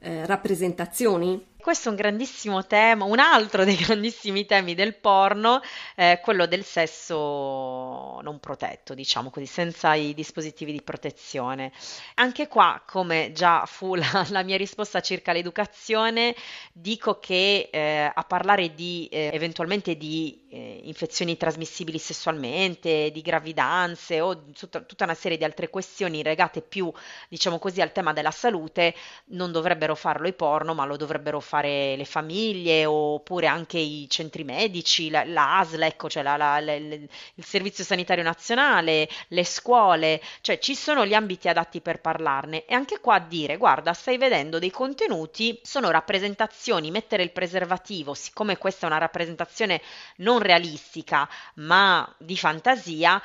[0.00, 1.44] eh, rappresentazioni?
[1.68, 5.60] Questo è un grandissimo tema, un altro dei grandissimi temi del porno,
[5.94, 11.70] è quello del sesso non protetto, diciamo così, senza i dispositivi di protezione.
[12.14, 16.34] Anche qua, come già fu la, la mia risposta circa l'educazione,
[16.72, 24.20] dico che eh, a parlare di eh, eventualmente di eh, infezioni trasmissibili sessualmente, di gravidanze
[24.20, 26.92] o tutta, tutta una serie di altre questioni legate più,
[27.28, 28.94] diciamo così, al tema della salute,
[29.26, 34.44] non dovrebbero farlo i porno, ma lo dovrebbero fare le famiglie oppure anche i centri
[34.44, 40.20] medici, la, la ASL, ecco, cioè la, la, le, il Servizio Sanitario Nazionale, le scuole,
[40.40, 42.64] cioè ci sono gli ambiti adatti per parlarne.
[42.64, 48.56] E anche qua dire guarda stai vedendo dei contenuti, sono rappresentazioni, mettere il preservativo, siccome
[48.56, 49.80] questa è una rappresentazione
[50.16, 53.20] non realistica ma di fantasia,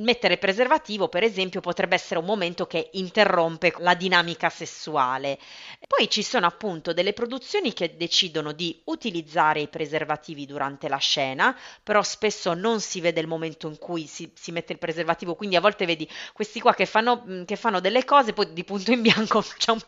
[0.00, 5.38] mettere preservativo, per esempio, potrebbe essere un momento che interrompe la dinamica sessuale.
[5.86, 11.56] Poi ci sono appunto delle produzioni che decidono di utilizzare i preservativi durante la scena,
[11.82, 15.56] però spesso non si vede il momento in cui si, si mette il preservativo, quindi
[15.56, 19.02] a volte vedi questi qua che fanno, che fanno delle cose, poi di punto in
[19.02, 19.80] bianco c'è un,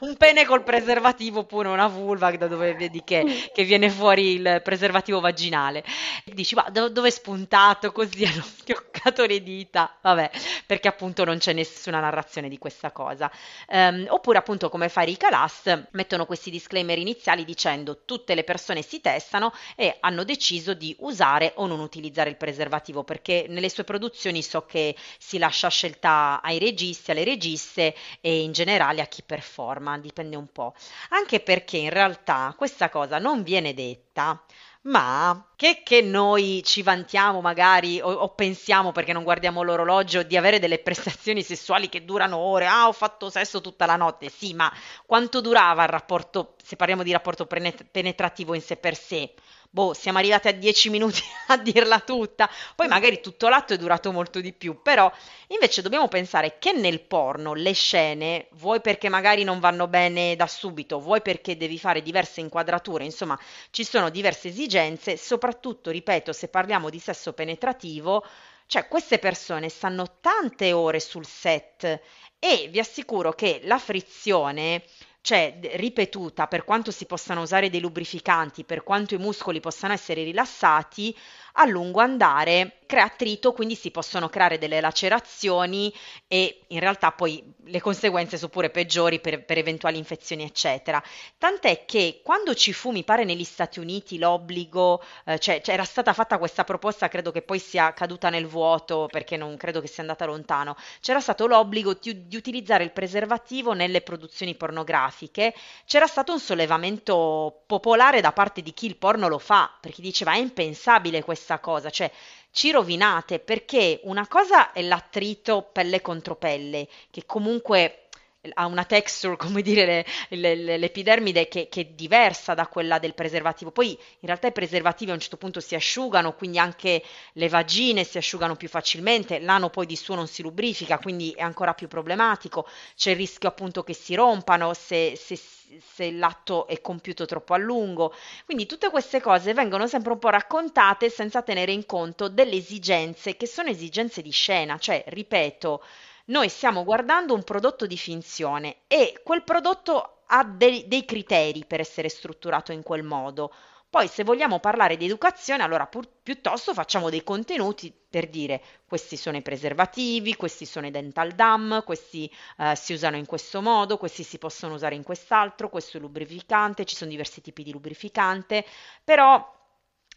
[0.00, 4.60] un, pene col preservativo oppure una vulva da dove vedi che, che viene fuori il
[4.62, 5.82] preservativo vaginale.
[6.24, 8.24] Dici, ma dove è spuntato così?
[8.26, 10.30] Hanno schioccato le dita, vabbè,
[10.66, 13.30] perché appunto non c'è nessuna narrazione di questa cosa.
[13.68, 18.82] Um, oppure appunto come fa Rica Last, mettono questi disclaimer iniziali dicendo tutte le persone
[18.82, 23.84] si testano e hanno deciso di usare o non utilizzare il preservativo perché nelle sue
[23.84, 29.22] produzioni so che si lascia scelta ai registi, alle registe e in generale a chi
[29.24, 30.74] performa, dipende un po'.
[31.10, 34.42] Anche perché in realtà questa cosa non viene detta
[34.82, 40.36] ma che, che noi ci vantiamo magari o, o, pensiamo perché non guardiamo l'orologio di
[40.38, 44.54] avere delle prestazioni sessuali che durano ore, ah ho fatto sesso tutta la notte, sì,
[44.54, 44.72] ma
[45.06, 49.34] quanto durava il rapporto, se parliamo di rapporto penetrativo in sé per sé?
[49.70, 54.10] Boh, siamo arrivati a 10 minuti a dirla tutta, poi magari tutto l'atto è durato
[54.12, 55.10] molto di più, però
[55.48, 60.46] invece dobbiamo pensare che nel porno le scene, vuoi perché magari non vanno bene da
[60.46, 63.38] subito, vuoi perché devi fare diverse inquadrature, insomma,
[63.70, 68.24] ci sono diverse esigenze, soprattutto, ripeto, se parliamo di sesso penetrativo,
[68.66, 72.00] cioè queste persone stanno tante ore sul set
[72.38, 74.82] e vi assicuro che la frizione
[75.22, 80.22] cioè ripetuta, per quanto si possano usare dei lubrificanti, per quanto i muscoli possano essere
[80.24, 81.16] rilassati,
[81.54, 85.94] a lungo andare crea attrito, quindi si possono creare delle lacerazioni
[86.26, 91.00] e in realtà poi le conseguenze sono pure peggiori per, per eventuali infezioni, eccetera.
[91.38, 95.84] Tant'è che quando ci fu, mi pare negli Stati Uniti, l'obbligo, eh, cioè, cioè era
[95.84, 99.86] stata fatta questa proposta, credo che poi sia caduta nel vuoto perché non credo che
[99.86, 106.08] sia andata lontano, c'era stato l'obbligo di, di utilizzare il preservativo nelle produzioni pornografiche, c'era
[106.08, 110.38] stato un sollevamento popolare da parte di chi il porno lo fa, perché diceva è
[110.38, 112.10] impensabile questa cosa, cioè
[112.50, 118.08] ci rovinate perché una cosa è l'attrito pelle contro pelle, che comunque
[118.54, 123.14] ha una texture, come dire, le, le, l'epidermide che, che, è diversa da quella del
[123.14, 123.70] preservativo.
[123.70, 127.02] Poi in realtà i preservativi a un certo punto si asciugano, quindi anche
[127.34, 131.42] le vagine si asciugano più facilmente, l'ano poi di suo non si lubrifica, quindi è
[131.42, 132.66] ancora più problematico.
[132.96, 137.58] C'è il rischio appunto che si rompano se, se, se l'atto è compiuto troppo a
[137.58, 138.14] lungo.
[138.46, 143.36] Quindi tutte queste cose vengono sempre un po' raccontate senza tenere in conto delle esigenze
[143.36, 145.82] che sono esigenze di scena, cioè, ripeto,
[146.30, 151.80] noi stiamo guardando un prodotto di finzione e quel prodotto ha dei, dei criteri per
[151.80, 153.52] essere strutturato in quel modo.
[153.90, 159.16] Poi se vogliamo parlare di educazione, allora pur, piuttosto facciamo dei contenuti per dire questi
[159.16, 163.96] sono i preservativi, questi sono i dental dam, questi eh, si usano in questo modo,
[163.96, 168.64] questi si possono usare in quest'altro, questo è lubrificante, ci sono diversi tipi di lubrificante,
[169.02, 169.58] però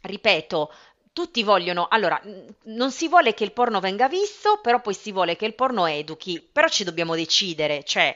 [0.01, 0.71] ripeto,
[1.13, 2.19] tutti vogliono, allora,
[2.63, 5.85] non si vuole che il porno venga visto, però poi si vuole che il porno
[5.85, 8.15] educhi, però ci dobbiamo decidere, cioè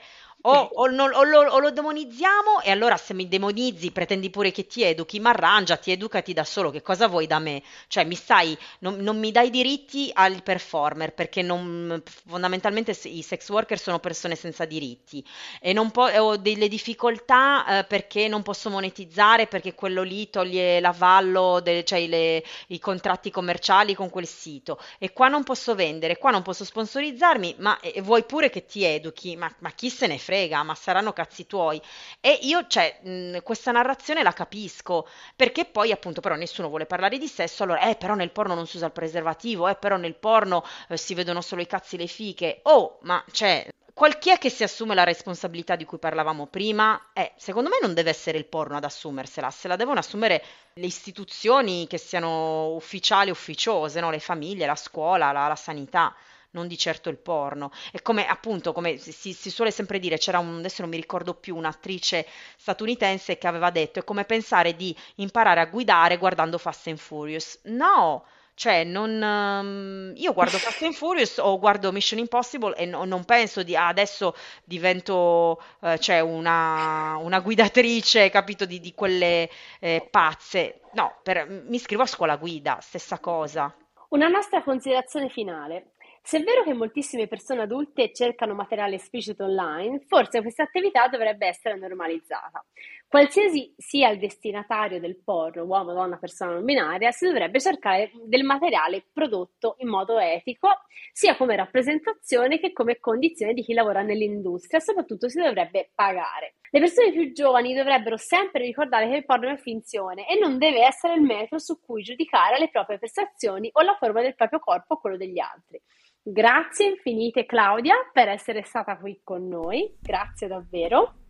[0.49, 4.51] o, o, non, o, lo, o, lo, demonizziamo e allora se mi demonizzi pretendi pure
[4.51, 7.61] che ti educhi, ma arrangiati, educati da solo, che cosa vuoi da me?
[7.87, 13.49] Cioè mi stai, non, non mi dai diritti al performer perché non, fondamentalmente i sex
[13.49, 15.25] worker sono persone senza diritti
[15.59, 21.59] e po- ho delle difficoltà eh, perché non posso monetizzare perché quello lì toglie l'avallo,
[21.59, 26.31] de, cioè le, i contratti commerciali con quel sito e qua non posso vendere, qua
[26.31, 30.17] non posso sponsorizzarmi, ma e, vuoi pure che ti educhi, ma, ma chi se ne
[30.17, 30.35] frega?
[30.37, 31.81] Frega, ma saranno cazzi tuoi.
[32.19, 37.17] E io, cioè, mh, questa narrazione la capisco, perché poi appunto però nessuno vuole parlare
[37.17, 40.15] di sesso, allora, eh, però nel porno non si usa il preservativo, eh, però nel
[40.15, 42.59] porno eh, si vedono solo i cazzi e le fiche.
[42.63, 47.09] Oh, ma cioè, qual chi è che si assume la responsabilità di cui parlavamo prima?
[47.13, 50.85] Eh, secondo me non deve essere il porno ad assumersela, se la devono assumere le
[50.85, 54.11] istituzioni che siano ufficiali, ufficiose, no?
[54.11, 56.15] le famiglie, la scuola, la, la sanità
[56.51, 57.71] non di certo il porno.
[57.91, 61.33] E come appunto, come si, si, suole sempre dire, c'era un, adesso non mi ricordo
[61.33, 62.25] più, un'attrice
[62.57, 67.59] statunitense che aveva detto, è come pensare di imparare a guidare guardando Fast and Furious.
[67.63, 68.25] No!
[68.57, 73.23] Cioè, non, um, io guardo Fast and Furious o guardo Mission Impossible e no, non
[73.23, 74.33] penso di ah, adesso
[74.63, 79.47] divento uh, cioè una, una, guidatrice, capito, di, di quelle
[79.79, 80.79] eh, pazze.
[80.93, 83.71] No, per, mi iscrivo a scuola guida, stessa cosa.
[84.09, 85.91] Una nostra considerazione finale.
[86.27, 91.47] Se è vero che moltissime persone adulte cercano materiale esplicito online, forse questa attività dovrebbe
[91.47, 92.65] essere normalizzata.
[93.09, 98.43] Qualsiasi sia il destinatario del porno, uomo, donna, persona non binaria, si dovrebbe cercare del
[98.43, 100.67] materiale prodotto in modo etico,
[101.13, 106.55] sia come rappresentazione che come condizione di chi lavora nell'industria, soprattutto si dovrebbe pagare.
[106.69, 110.85] Le persone più giovani dovrebbero sempre ricordare che il porno è finzione e non deve
[110.85, 114.95] essere il metro su cui giudicare le proprie prestazioni o la forma del proprio corpo
[114.95, 115.81] o quello degli altri.
[116.21, 121.26] Grazie infinite Claudia per essere stata qui con noi, grazie davvero.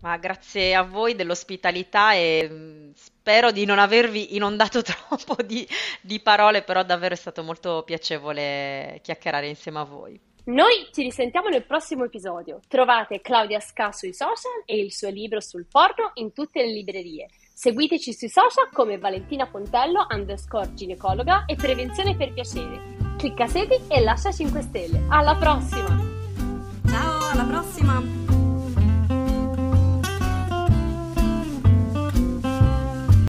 [0.00, 5.66] Ma grazie a voi dell'ospitalità e mm, spero di non avervi inondato troppo di,
[6.00, 10.20] di parole, però davvero è stato molto piacevole chiacchierare insieme a voi.
[10.42, 12.60] Noi ci risentiamo nel prossimo episodio.
[12.66, 17.28] Trovate Claudia Ska sui social e il suo libro sul porno in tutte le librerie.
[17.52, 24.00] Seguiteci sui social come Valentina Pontello underscore ginecologa e prevenzione per piacere clicca segui e
[24.00, 25.04] lascia 5 stelle.
[25.08, 26.00] Alla prossima!
[26.88, 28.29] Ciao, alla prossima!